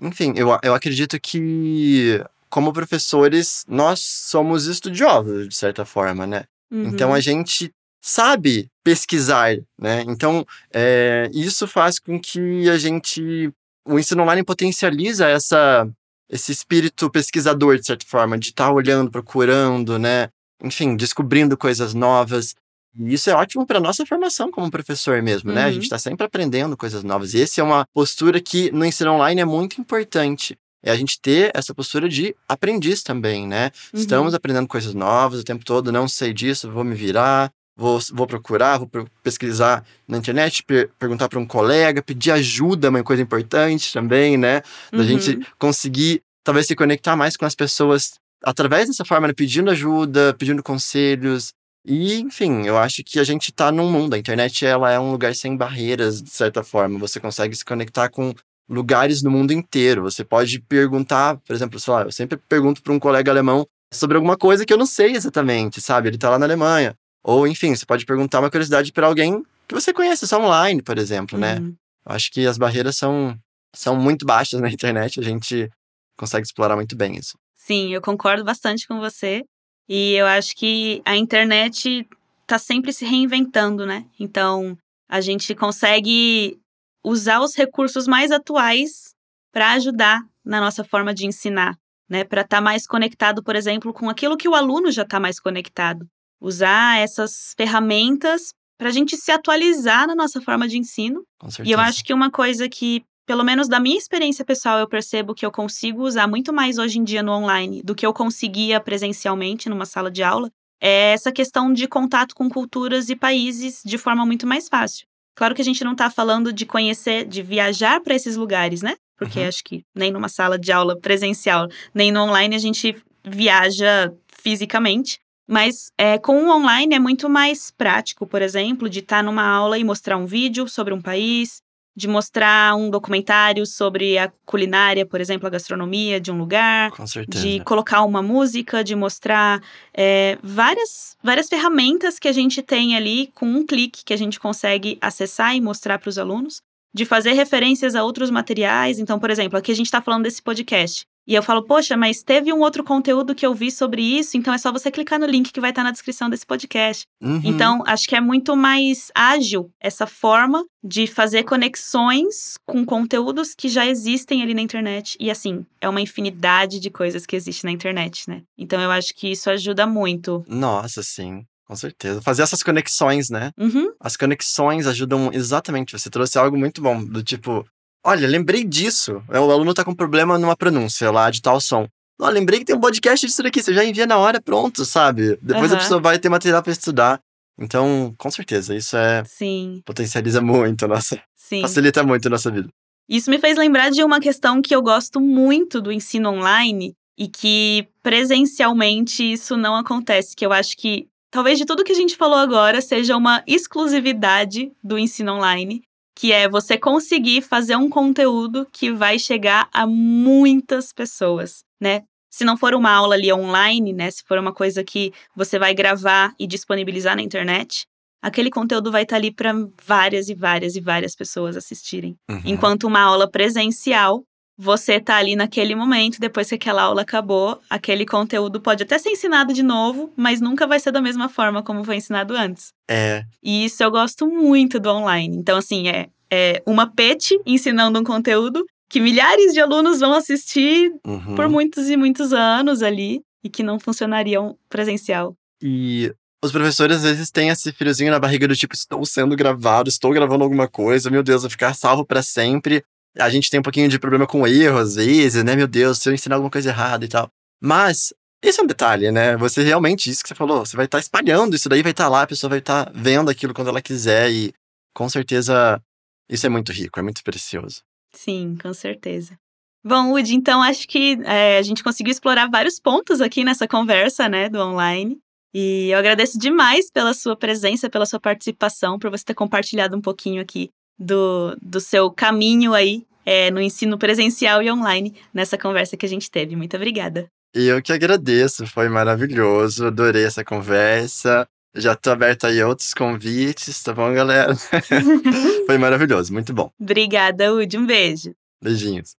Enfim, 0.01 0.33
eu, 0.37 0.49
eu 0.63 0.75
acredito 0.75 1.21
que, 1.21 2.23
como 2.49 2.73
professores, 2.73 3.65
nós 3.69 4.01
somos 4.01 4.67
estudiosos, 4.67 5.49
de 5.49 5.55
certa 5.55 5.85
forma, 5.85 6.27
né? 6.27 6.45
Uhum. 6.71 6.87
Então 6.87 7.13
a 7.13 7.21
gente 7.21 7.73
sabe 8.01 8.71
pesquisar, 8.83 9.57
né? 9.79 10.03
Então, 10.07 10.47
é, 10.73 11.31
isso 11.33 11.67
faz 11.67 11.99
com 11.99 12.19
que 12.19 12.69
a 12.69 12.79
gente. 12.79 13.53
O 13.87 13.99
ensino 13.99 14.23
online 14.23 14.43
potencializa 14.43 15.29
essa, 15.29 15.89
esse 16.29 16.53
espírito 16.53 17.11
pesquisador, 17.11 17.79
de 17.79 17.87
certa 17.87 18.07
forma, 18.07 18.39
de 18.39 18.51
estar 18.51 18.67
tá 18.67 18.73
olhando, 18.73 19.11
procurando, 19.11 19.99
né? 19.99 20.29
Enfim, 20.63 20.97
descobrindo 20.97 21.57
coisas 21.57 21.93
novas. 21.95 22.55
E 22.99 23.15
isso 23.15 23.31
é 23.31 23.35
ótimo 23.35 23.67
para 23.67 23.81
nossa 23.81 24.05
formação 24.05 24.51
como 24.51 24.71
professor 24.71 25.23
mesmo, 25.23 25.51
uhum. 25.51 25.57
né? 25.57 25.65
A 25.65 25.73
gente 25.73 25.85
está 25.85 25.97
uhum. 25.97 26.01
sempre 26.01 26.27
aprendendo 26.27 26.77
coisas 26.77 27.05
novas. 27.05 27.35
E 27.35 27.43
essa 27.43 27.61
é 27.61 27.65
uma 27.65 27.87
postura 27.95 28.41
que 28.41 28.71
no 28.73 28.85
ensino 28.85 29.13
online 29.13 29.41
é 29.41 29.45
muito 29.45 29.81
importante. 29.81 30.57
é 30.83 30.91
a 30.91 30.97
gente 30.97 31.21
ter 31.21 31.51
essa 31.55 31.75
postura 31.75 32.09
de 32.09 32.35
aprendiz 32.49 33.03
também, 33.03 33.47
né? 33.47 33.71
Uhum. 33.93 34.01
Estamos 34.01 34.35
aprendendo 34.35 34.67
coisas 34.67 34.95
novas 34.95 35.41
o 35.41 35.45
tempo 35.45 35.65
todo, 35.65 35.93
não 35.93 36.09
sei 36.09 36.33
disso, 36.33 36.71
vou 36.71 36.83
me 36.83 36.95
virar, 36.95 37.53
vou, 37.77 37.99
vou 38.13 38.27
procurar, 38.27 38.79
vou 38.79 38.89
pesquisar 39.23 39.85
na 40.07 40.19
internet, 40.19 40.63
per 40.65 40.91
perguntar 40.99 41.29
para 41.29 41.39
um 41.39 41.47
colega, 41.47 42.03
pedir 42.03 42.31
ajuda, 42.31 42.89
é 42.89 42.91
uma 42.91 43.03
coisa 43.03 43.23
importante 43.23 43.93
também, 43.93 44.37
né? 44.37 44.63
Da 44.91 44.99
uhum. 44.99 45.05
gente 45.05 45.41
conseguir, 45.59 46.23
talvez, 46.43 46.67
se 46.67 46.75
conectar 46.75 47.17
mais 47.17 47.37
com 47.37 47.45
as 47.45 47.55
pessoas 47.55 48.15
através 48.43 48.89
dessa 48.89 49.05
forma, 49.05 49.29
né? 49.29 49.35
pedindo 49.35 49.71
ajuda, 49.71 50.35
pedindo 50.39 50.63
conselhos. 50.63 51.53
E, 51.85 52.21
enfim, 52.21 52.67
eu 52.67 52.77
acho 52.77 53.03
que 53.03 53.19
a 53.19 53.25
gente 53.25 53.53
tá 53.53 53.73
num 53.73 53.91
mundo. 53.91 54.15
A 54.15 54.19
internet, 54.19 54.67
ela 54.67 54.91
é 54.91 54.99
um 54.99 55.11
lugar 55.11 55.35
sem 55.35 55.57
barreiras, 55.57 56.23
de 56.23 56.31
certa 56.31 56.63
forma. 56.63 56.99
Você 56.99 57.19
consegue 57.19 57.57
se 57.57 57.65
conectar 57.65 58.09
com 58.09 58.35
lugares 58.69 59.23
no 59.23 59.31
mundo 59.31 59.53
inteiro. 59.53 60.03
Você 60.03 60.23
pode 60.23 60.61
perguntar, 60.61 61.39
por 61.39 61.55
exemplo, 61.55 61.81
sei 61.81 61.93
lá, 61.93 62.03
eu 62.03 62.13
sempre 62.13 62.39
pergunto 62.49 62.83
para 62.83 62.93
um 62.93 62.99
colega 62.99 63.31
alemão 63.31 63.67
sobre 63.93 64.17
alguma 64.17 64.37
coisa 64.37 64.65
que 64.65 64.73
eu 64.73 64.79
não 64.79 64.87
sei 64.87 65.13
exatamente, 65.13 65.81
sabe? 65.81 66.09
Ele 66.09 66.19
tá 66.19 66.31
lá 66.31 66.39
na 66.39 66.47
Alemanha. 66.47 66.95
Ou, 67.25 67.47
enfim, 67.47 67.75
você 67.75 67.85
pode 67.85 68.07
perguntar 68.07 68.41
uma 68.41 68.51
curiosidade 68.51 68.93
para 68.93 69.07
alguém 69.07 69.43
que 69.67 69.75
você 69.75 69.93
conhece 69.93 70.27
só 70.27 70.41
online, 70.41 70.83
por 70.83 70.99
exemplo, 70.99 71.39
né? 71.39 71.59
Uhum. 71.59 71.75
Eu 72.07 72.13
acho 72.13 72.31
que 72.31 72.47
as 72.47 72.57
barreiras 72.57 72.97
são, 72.97 73.37
são 73.75 73.97
muito 73.97 74.25
baixas 74.25 74.61
na 74.61 74.69
internet, 74.71 75.19
a 75.21 75.23
gente 75.23 75.69
consegue 76.17 76.47
explorar 76.47 76.77
muito 76.77 76.97
bem 76.97 77.17
isso. 77.17 77.37
Sim, 77.57 77.93
eu 77.93 78.01
concordo 78.01 78.45
bastante 78.45 78.87
com 78.87 78.99
você. 78.99 79.43
E 79.93 80.13
eu 80.13 80.25
acho 80.25 80.55
que 80.55 81.03
a 81.05 81.17
internet 81.17 82.09
tá 82.47 82.61
sempre 82.61 82.93
se 82.93 83.05
reinventando, 83.05 83.85
né? 83.85 84.07
Então, 84.21 84.79
a 85.09 85.21
gente 85.21 85.53
consegue 85.53 86.57
usar 87.05 87.41
os 87.41 87.57
recursos 87.57 88.07
mais 88.07 88.31
atuais 88.31 89.17
para 89.53 89.73
ajudar 89.73 90.23
na 90.45 90.61
nossa 90.61 90.85
forma 90.85 91.13
de 91.13 91.27
ensinar, 91.27 91.77
né? 92.09 92.23
Para 92.23 92.43
estar 92.43 92.59
tá 92.59 92.61
mais 92.61 92.87
conectado, 92.87 93.43
por 93.43 93.57
exemplo, 93.57 93.93
com 93.93 94.09
aquilo 94.09 94.37
que 94.37 94.49
o 94.49 94.55
aluno 94.55 94.93
já 94.93 95.03
está 95.03 95.19
mais 95.19 95.41
conectado. 95.41 96.07
Usar 96.41 97.01
essas 97.01 97.53
ferramentas 97.57 98.53
para 98.79 98.91
a 98.91 98.93
gente 98.93 99.17
se 99.17 99.33
atualizar 99.33 100.07
na 100.07 100.15
nossa 100.15 100.41
forma 100.41 100.69
de 100.69 100.79
ensino. 100.79 101.25
E 101.65 101.73
eu 101.73 101.81
acho 101.81 102.05
que 102.05 102.15
uma 102.15 102.31
coisa 102.31 102.69
que, 102.69 103.03
pelo 103.31 103.45
menos 103.45 103.69
da 103.69 103.79
minha 103.79 103.97
experiência 103.97 104.45
pessoal, 104.45 104.81
eu 104.81 104.89
percebo 104.89 105.37
que 105.37 105.47
eu 105.47 105.53
consigo 105.53 106.03
usar 106.03 106.27
muito 106.27 106.53
mais 106.53 106.79
hoje 106.79 106.99
em 106.99 107.05
dia 107.05 107.23
no 107.23 107.31
online 107.31 107.81
do 107.81 107.95
que 107.95 108.05
eu 108.05 108.13
conseguia 108.13 108.81
presencialmente 108.81 109.69
numa 109.69 109.87
sala 109.87 110.11
de 110.11 110.21
aula, 110.21 110.51
é 110.83 111.13
essa 111.13 111.31
questão 111.31 111.73
de 111.73 111.87
contato 111.87 112.35
com 112.35 112.51
culturas 112.51 113.09
e 113.09 113.15
países 113.15 113.83
de 113.85 113.97
forma 113.97 114.27
muito 114.27 114.49
mais 114.49 114.69
fácil. 114.69 115.07
Claro 115.37 115.55
que 115.55 115.63
a 115.63 115.65
gente 115.65 115.85
não 115.85 115.93
está 115.93 116.11
falando 116.11 116.53
de 116.53 116.67
conhecer, 116.67 117.25
de 117.25 117.41
viajar 117.41 118.01
para 118.01 118.17
esses 118.17 118.35
lugares, 118.35 118.83
né? 118.83 118.97
Porque 119.17 119.39
Uhum. 119.39 119.47
acho 119.47 119.63
que 119.63 119.85
nem 119.95 120.11
numa 120.11 120.29
sala 120.29 120.59
de 120.59 120.73
aula 120.73 120.99
presencial, 120.99 121.69
nem 121.95 122.11
no 122.11 122.23
online 122.23 122.57
a 122.57 122.59
gente 122.59 122.97
viaja 123.25 124.13
fisicamente. 124.43 125.21
Mas 125.49 125.93
é, 125.97 126.19
com 126.19 126.47
o 126.47 126.51
online 126.51 126.97
é 126.97 126.99
muito 126.99 127.29
mais 127.29 127.71
prático, 127.71 128.27
por 128.27 128.43
exemplo, 128.43 128.91
de 128.91 128.99
estar 128.99 129.23
numa 129.23 129.47
aula 129.47 129.79
e 129.79 129.85
mostrar 129.85 130.17
um 130.17 130.27
vídeo 130.27 130.69
sobre 130.69 130.93
um 130.93 131.01
país, 131.01 131.61
de 131.97 132.09
mostrar 132.09 132.77
um 132.77 132.89
documentário 132.89 133.67
sobre 133.67 134.17
a 134.17 134.33
culinária, 134.47 135.05
por 135.05 135.21
exemplo, 135.21 135.47
a 135.47 135.51
gastronomia 135.51 136.21
de 136.21 136.31
um 136.31 136.39
lugar, 136.39 136.91
Com 136.93 137.07
certeza. 137.07 137.45
de 137.45 137.61
colocar 137.65 138.03
uma 138.03 138.23
música, 138.23 138.83
de 138.85 138.95
mostrar 138.95 139.61
é, 139.93 140.39
várias, 140.43 141.17
várias 141.23 141.49
ferramentas 141.49 142.19
que 142.19 142.29
a 142.29 142.33
gente 142.33 142.63
tem 142.63 142.97
ali 142.97 143.31
com 143.35 143.47
um 143.47 143.67
clique 143.67 144.05
que 144.05 144.15
a 144.15 144.17
gente 144.17 144.39
consegue 144.39 144.99
acessar 145.01 145.55
e 145.55 145.61
mostrar 145.61 145.99
para 145.99 146.09
os 146.09 146.19
alunos, 146.19 146.63
de 146.95 147.05
fazer 147.05 147.33
referências 147.33 147.95
a 147.95 148.03
outros 148.03 148.31
materiais. 148.31 148.99
Então, 148.99 149.19
por 149.19 149.31
exemplo, 149.31 149.59
aqui 149.59 149.71
a 149.71 149.77
gente 149.77 149.87
está 149.87 150.01
falando 150.01 150.25
desse 150.25 150.43
podcast. 150.43 151.05
E 151.31 151.35
eu 151.37 151.45
falo, 151.45 151.63
poxa, 151.63 151.97
mas 151.97 152.25
teve 152.25 152.53
um 152.53 152.59
outro 152.59 152.83
conteúdo 152.83 153.37
que 153.37 153.47
eu 153.47 153.55
vi 153.55 153.71
sobre 153.71 154.03
isso, 154.03 154.37
então 154.37 154.53
é 154.53 154.59
só 154.59 154.73
você 154.73 154.91
clicar 154.91 155.17
no 155.17 155.27
link 155.27 155.53
que 155.53 155.61
vai 155.61 155.71
estar 155.71 155.85
na 155.85 155.93
descrição 155.93 156.29
desse 156.29 156.45
podcast. 156.45 157.05
Uhum. 157.23 157.41
Então, 157.45 157.85
acho 157.87 158.09
que 158.09 158.17
é 158.17 158.21
muito 158.21 158.57
mais 158.57 159.13
ágil 159.15 159.71
essa 159.79 160.09
forma 160.09 160.65
de 160.83 161.07
fazer 161.07 161.45
conexões 161.45 162.55
com 162.67 162.85
conteúdos 162.85 163.55
que 163.55 163.69
já 163.69 163.87
existem 163.87 164.43
ali 164.43 164.55
na 164.55 164.61
internet. 164.61 165.17
E 165.21 165.31
assim, 165.31 165.65
é 165.81 165.89
uma 165.89 166.01
infinidade 166.01 166.81
de 166.81 166.91
coisas 166.91 167.25
que 167.25 167.37
existe 167.37 167.65
na 167.65 167.71
internet, 167.71 168.29
né? 168.29 168.43
Então, 168.59 168.81
eu 168.81 168.91
acho 168.91 169.15
que 169.15 169.31
isso 169.31 169.49
ajuda 169.51 169.87
muito. 169.87 170.45
Nossa, 170.49 171.01
sim. 171.01 171.45
Com 171.65 171.77
certeza. 171.77 172.21
Fazer 172.21 172.43
essas 172.43 172.65
conexões, 172.65 173.31
né? 173.31 173.53
Uhum, 173.57 173.93
As 174.01 174.17
conexões 174.17 174.89
ajudam 174.89 175.31
exatamente. 175.33 175.97
Você 175.97 176.11
trouxe 176.11 176.37
algo 176.37 176.59
muito 176.59 176.83
bom, 176.83 177.05
do 177.05 177.23
tipo, 177.23 177.65
olha, 178.05 178.27
lembrei 178.27 178.65
disso. 178.65 179.23
O 179.29 179.51
aluno 179.51 179.75
tá 179.75 179.85
com 179.85 179.95
problema 179.95 180.39
numa 180.39 180.57
pronúncia 180.57 181.11
lá 181.11 181.31
de 181.31 181.41
tal 181.43 181.61
som. 181.61 181.87
Ó, 182.21 182.29
lembrei 182.29 182.59
que 182.59 182.67
tem 182.67 182.77
um 182.77 182.81
podcast 182.81 183.27
disso 183.27 183.43
daqui. 183.43 183.63
Você 183.63 183.73
já 183.73 183.85
envia 183.85 184.07
na 184.07 184.19
hora, 184.19 184.41
pronto, 184.41 184.85
sabe? 184.85 185.39
Depois 185.41 185.71
a 185.73 185.75
Aham. 185.75 185.83
pessoa 185.83 186.01
vai 186.01 186.19
ter 186.19 186.29
material 186.29 186.63
pra 186.63 186.73
estudar. 186.73 187.21
Então, 187.59 188.15
com 188.17 188.31
certeza, 188.31 188.75
isso 188.75 188.97
é 188.97 189.23
sim, 189.25 189.83
potencializa 189.85 190.41
muito 190.41 190.87
a 190.87 190.89
nossa, 190.89 191.21
sim. 191.37 191.61
facilita 191.61 192.03
muito 192.03 192.27
a 192.27 192.31
nossa 192.31 192.51
vida. 192.51 192.69
Isso 193.07 193.31
me 193.31 193.39
fez 193.39 193.59
lembrar 193.59 193.91
de 193.91 194.03
uma 194.03 194.19
questão 194.19 194.63
que 194.63 194.75
eu 194.75 194.81
gosto 194.81 195.21
muito 195.21 195.81
do 195.81 195.93
ensino 195.93 196.31
online 196.31 196.95
e 197.19 197.29
que 197.29 197.87
presencialmente 198.03 199.23
isso 199.33 199.57
não 199.57 199.77
acontece, 199.77 200.35
que 200.35 200.47
eu 200.47 200.53
acho 200.53 200.75
que 200.77 201.07
talvez 201.31 201.59
de 201.59 201.67
tudo 201.67 201.85
que 201.85 201.93
a 201.93 201.97
gente 201.97 202.17
falou 202.17 202.39
agora 202.39 202.81
seja 202.81 203.15
uma 203.17 203.43
exclusividade 203.47 204.73
do 204.83 204.99
ensino 204.99 205.35
online, 205.35 205.83
que 206.21 206.33
é 206.33 206.47
você 206.47 206.77
conseguir 206.77 207.41
fazer 207.41 207.77
um 207.77 207.89
conteúdo 207.89 208.69
que 208.71 208.93
vai 208.93 209.19
chegar 209.19 209.71
a 209.73 209.87
muitas 209.87 210.93
pessoas, 210.93 211.65
né? 211.81 212.03
Se 212.31 212.45
não 212.45 212.59
for 212.59 212.75
uma 212.75 212.91
aula 212.91 213.15
ali 213.15 213.33
online, 213.33 213.95
né, 213.95 214.11
se 214.11 214.23
for 214.29 214.37
uma 214.37 214.53
coisa 214.53 214.85
que 214.85 215.15
você 215.35 215.59
vai 215.59 215.73
gravar 215.73 216.35
e 216.39 216.47
disponibilizar 216.47 217.17
na 217.17 217.23
internet, 217.23 217.87
aquele 218.23 218.51
conteúdo 218.51 218.93
vai 218.93 219.05
estar 219.05 219.17
ali 219.17 219.33
para 219.33 219.55
várias 219.83 220.29
e 220.29 220.35
várias 220.35 220.77
e 220.77 220.81
várias 220.83 221.17
pessoas 221.17 221.57
assistirem. 221.57 222.15
Uhum. 222.31 222.43
Enquanto 222.45 222.85
uma 222.85 223.01
aula 223.01 223.29
presencial, 223.29 224.23
você 224.63 225.01
tá 225.01 225.17
ali 225.17 225.35
naquele 225.35 225.75
momento, 225.75 226.21
depois 226.21 226.47
que 226.51 226.57
aquela 226.57 226.83
aula 226.83 227.01
acabou, 227.01 227.59
aquele 227.71 228.05
conteúdo 228.05 228.61
pode 228.61 228.83
até 228.83 228.99
ser 228.99 229.09
ensinado 229.09 229.55
de 229.55 229.63
novo, 229.63 230.13
mas 230.15 230.39
nunca 230.39 230.67
vai 230.67 230.79
ser 230.79 230.93
da 230.93 231.01
mesma 231.01 231.31
forma 231.31 231.63
como 231.63 231.83
foi 231.83 231.97
ensinado 231.97 232.37
antes. 232.37 232.75
É, 232.87 233.25
E 233.43 233.65
isso 233.65 233.83
eu 233.83 233.91
gosto 233.91 234.27
muito 234.27 234.79
do 234.79 234.91
online. 234.91 235.35
Então, 235.35 235.57
assim, 235.57 235.89
é, 235.89 236.09
é 236.31 236.63
uma 236.67 236.87
PET 236.87 237.41
ensinando 237.47 237.99
um 237.99 238.05
conteúdo 238.05 238.63
que 238.91 239.01
milhares 239.01 239.55
de 239.55 239.61
alunos 239.61 240.01
vão 240.01 240.13
assistir 240.13 240.93
uhum. 241.07 241.35
por 241.35 241.49
muitos 241.49 241.89
e 241.89 241.97
muitos 241.97 242.35
anos 242.35 242.83
ali 242.83 243.23
e 243.43 243.49
que 243.49 243.63
não 243.63 243.81
funcionariam 243.81 244.59
presencial. 244.69 245.35
E 245.63 246.13
os 246.45 246.53
professores 246.53 246.99
às 246.99 247.03
vezes 247.05 247.31
têm 247.31 247.49
esse 247.49 247.73
friozinho 247.73 248.11
na 248.11 248.19
barriga 248.19 248.47
do 248.47 248.55
tipo, 248.55 248.75
estou 248.75 249.07
sendo 249.07 249.35
gravado, 249.35 249.89
estou 249.89 250.13
gravando 250.13 250.45
alguma 250.45 250.69
coisa, 250.69 251.09
meu 251.09 251.23
Deus, 251.23 251.43
vou 251.43 251.51
ficar 251.51 251.73
salvo 251.73 252.05
pra 252.05 252.23
sempre. 252.23 252.85
A 253.19 253.29
gente 253.29 253.51
tem 253.51 253.61
um 253.61 253.63
pouquinho 253.63 253.89
de 253.89 253.99
problema 253.99 254.27
com 254.27 254.47
erro 254.47 254.79
às 254.79 254.95
vezes, 254.95 255.43
né? 255.43 255.57
Meu 255.57 255.67
Deus, 255.67 255.99
se 255.99 256.09
eu 256.09 256.15
ensinar 256.15 256.37
alguma 256.37 256.51
coisa 256.51 256.71
errada 256.71 257.05
e 257.05 257.09
tal. 257.09 257.29
Mas 257.61 258.15
esse 258.43 258.61
é 258.61 258.63
um 258.63 258.67
detalhe, 258.67 259.11
né? 259.11 259.37
Você 259.37 259.63
realmente, 259.63 260.09
isso 260.09 260.23
que 260.23 260.29
você 260.29 260.35
falou, 260.35 260.65
você 260.65 260.77
vai 260.77 260.87
estar 260.87 260.99
espalhando 260.99 261.55
isso 261.55 261.69
daí, 261.69 261.83
vai 261.83 261.93
estar 261.93 262.09
lá, 262.09 262.23
a 262.23 262.27
pessoa 262.27 262.49
vai 262.49 262.61
estar 262.61 262.91
vendo 262.95 263.31
aquilo 263.31 263.53
quando 263.53 263.69
ela 263.69 263.83
quiser 263.83 264.31
e 264.31 264.53
com 264.95 265.09
certeza 265.09 265.81
isso 266.29 266.47
é 266.47 266.49
muito 266.49 266.73
rico, 266.73 266.99
é 266.99 267.03
muito 267.03 267.23
precioso. 267.23 267.83
Sim, 268.13 268.57
com 268.61 268.73
certeza. 268.73 269.37
Bom, 269.85 270.11
Woody, 270.11 270.35
então 270.35 270.63
acho 270.63 270.87
que 270.87 271.19
é, 271.25 271.59
a 271.59 271.63
gente 271.63 271.83
conseguiu 271.83 272.11
explorar 272.11 272.49
vários 272.49 272.79
pontos 272.79 273.21
aqui 273.21 273.45
nessa 273.45 273.67
conversa, 273.67 274.29
né, 274.29 274.49
do 274.49 274.59
online. 274.59 275.19
E 275.53 275.91
eu 275.91 275.99
agradeço 275.99 276.39
demais 276.39 276.91
pela 276.91 277.13
sua 277.13 277.37
presença, 277.37 277.91
pela 277.91 278.07
sua 278.07 278.21
participação, 278.21 278.99
por 278.99 279.11
você 279.11 279.25
ter 279.25 279.35
compartilhado 279.35 279.97
um 279.97 280.01
pouquinho 280.01 280.41
aqui 280.41 280.71
do, 281.01 281.57
do 281.63 281.81
seu 281.81 282.11
caminho 282.11 282.75
aí 282.75 283.07
é, 283.25 283.51
no 283.51 283.61
ensino 283.61 283.99
presencial 283.99 284.63
e 284.63 284.71
online 284.71 285.15
nessa 285.33 285.57
conversa 285.57 285.97
que 285.97 286.05
a 286.05 286.09
gente 286.09 286.31
teve. 286.31 286.55
Muito 286.55 286.77
obrigada. 286.77 287.27
E 287.57 287.67
eu 287.67 287.83
que 287.83 287.93
agradeço, 287.93 288.67
foi 288.67 288.89
maravilhoso, 288.89 289.87
adorei 289.87 290.25
essa 290.25 290.45
conversa. 290.45 291.47
Já 291.75 291.95
tô 291.95 292.11
aberto 292.11 292.47
aí 292.47 292.61
a 292.61 292.69
outros 292.69 292.93
convites, 292.93 293.83
tá 293.83 293.93
bom, 293.93 294.13
galera? 294.13 294.55
foi 295.67 295.79
maravilhoso, 295.79 296.33
muito 296.33 296.53
bom. 296.53 296.71
Obrigada, 296.81 297.53
Woody. 297.53 297.79
Um 297.79 297.87
beijo. 297.87 298.35
Beijinhos. 298.63 299.15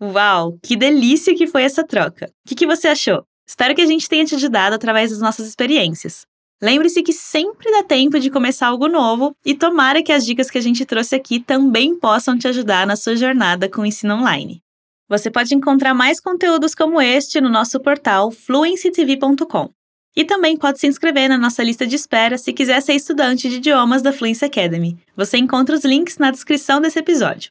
Uau, 0.00 0.58
que 0.62 0.76
delícia 0.76 1.34
que 1.36 1.46
foi 1.46 1.64
essa 1.64 1.84
troca. 1.86 2.26
O 2.44 2.48
que, 2.48 2.54
que 2.54 2.66
você 2.66 2.88
achou? 2.88 3.24
Espero 3.46 3.74
que 3.74 3.82
a 3.82 3.86
gente 3.86 4.08
tenha 4.08 4.24
te 4.24 4.34
ajudado 4.34 4.74
através 4.74 5.10
das 5.10 5.20
nossas 5.20 5.46
experiências. 5.46 6.24
Lembre-se 6.62 7.02
que 7.02 7.12
sempre 7.12 7.68
dá 7.72 7.82
tempo 7.82 8.20
de 8.20 8.30
começar 8.30 8.68
algo 8.68 8.86
novo 8.86 9.34
e 9.44 9.52
tomara 9.52 10.00
que 10.00 10.12
as 10.12 10.24
dicas 10.24 10.48
que 10.48 10.58
a 10.58 10.60
gente 10.60 10.86
trouxe 10.86 11.16
aqui 11.16 11.40
também 11.40 11.98
possam 11.98 12.38
te 12.38 12.46
ajudar 12.46 12.86
na 12.86 12.94
sua 12.94 13.16
jornada 13.16 13.68
com 13.68 13.82
o 13.82 13.86
ensino 13.86 14.14
online. 14.14 14.62
Você 15.08 15.28
pode 15.28 15.56
encontrar 15.56 15.92
mais 15.92 16.20
conteúdos 16.20 16.72
como 16.72 17.00
este 17.00 17.40
no 17.40 17.48
nosso 17.48 17.80
portal 17.80 18.30
fluencytv.com. 18.30 19.70
E 20.14 20.24
também 20.24 20.56
pode 20.56 20.78
se 20.78 20.86
inscrever 20.86 21.28
na 21.28 21.36
nossa 21.36 21.64
lista 21.64 21.84
de 21.84 21.96
espera 21.96 22.38
se 22.38 22.52
quiser 22.52 22.80
ser 22.80 22.92
estudante 22.92 23.48
de 23.48 23.56
idiomas 23.56 24.00
da 24.00 24.12
Fluency 24.12 24.44
Academy. 24.44 24.96
Você 25.16 25.38
encontra 25.38 25.74
os 25.74 25.84
links 25.84 26.18
na 26.18 26.30
descrição 26.30 26.80
desse 26.80 26.98
episódio. 26.98 27.50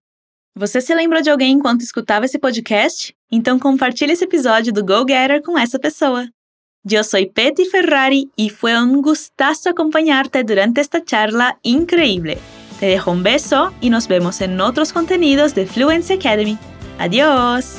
Você 0.56 0.80
se 0.80 0.94
lembrou 0.96 1.22
de 1.22 1.30
alguém 1.30 1.52
enquanto 1.52 1.82
escutava 1.82 2.26
esse 2.26 2.40
podcast? 2.40 3.14
Então 3.30 3.60
compartilhe 3.60 4.14
esse 4.14 4.24
episódio 4.24 4.72
do 4.72 4.86
Go 4.86 5.06
Getter 5.06 5.42
com 5.42 5.58
essa 5.58 5.78
pessoa. 5.78 6.30
Eu 6.90 7.04
sou 7.04 7.20
Petty 7.30 7.66
Ferrari 7.66 8.30
e 8.36 8.50
foi 8.50 8.76
um 8.76 9.02
gustazo 9.04 9.70
acompañarte 9.70 10.44
durante 10.44 10.82
esta 10.82 11.04
charla 11.06 11.56
increíble. 11.64 12.40
Te 12.80 12.88
dejo 12.88 13.12
un 13.12 13.22
beso 13.22 13.72
y 13.82 13.92
nos 13.92 14.08
vemos 14.08 14.42
en 14.42 14.60
otros 14.60 14.92
contenidos 14.92 15.54
de 15.54 15.68
Fluency 15.68 16.14
Academy. 16.14 16.58
Adiós! 16.98 17.76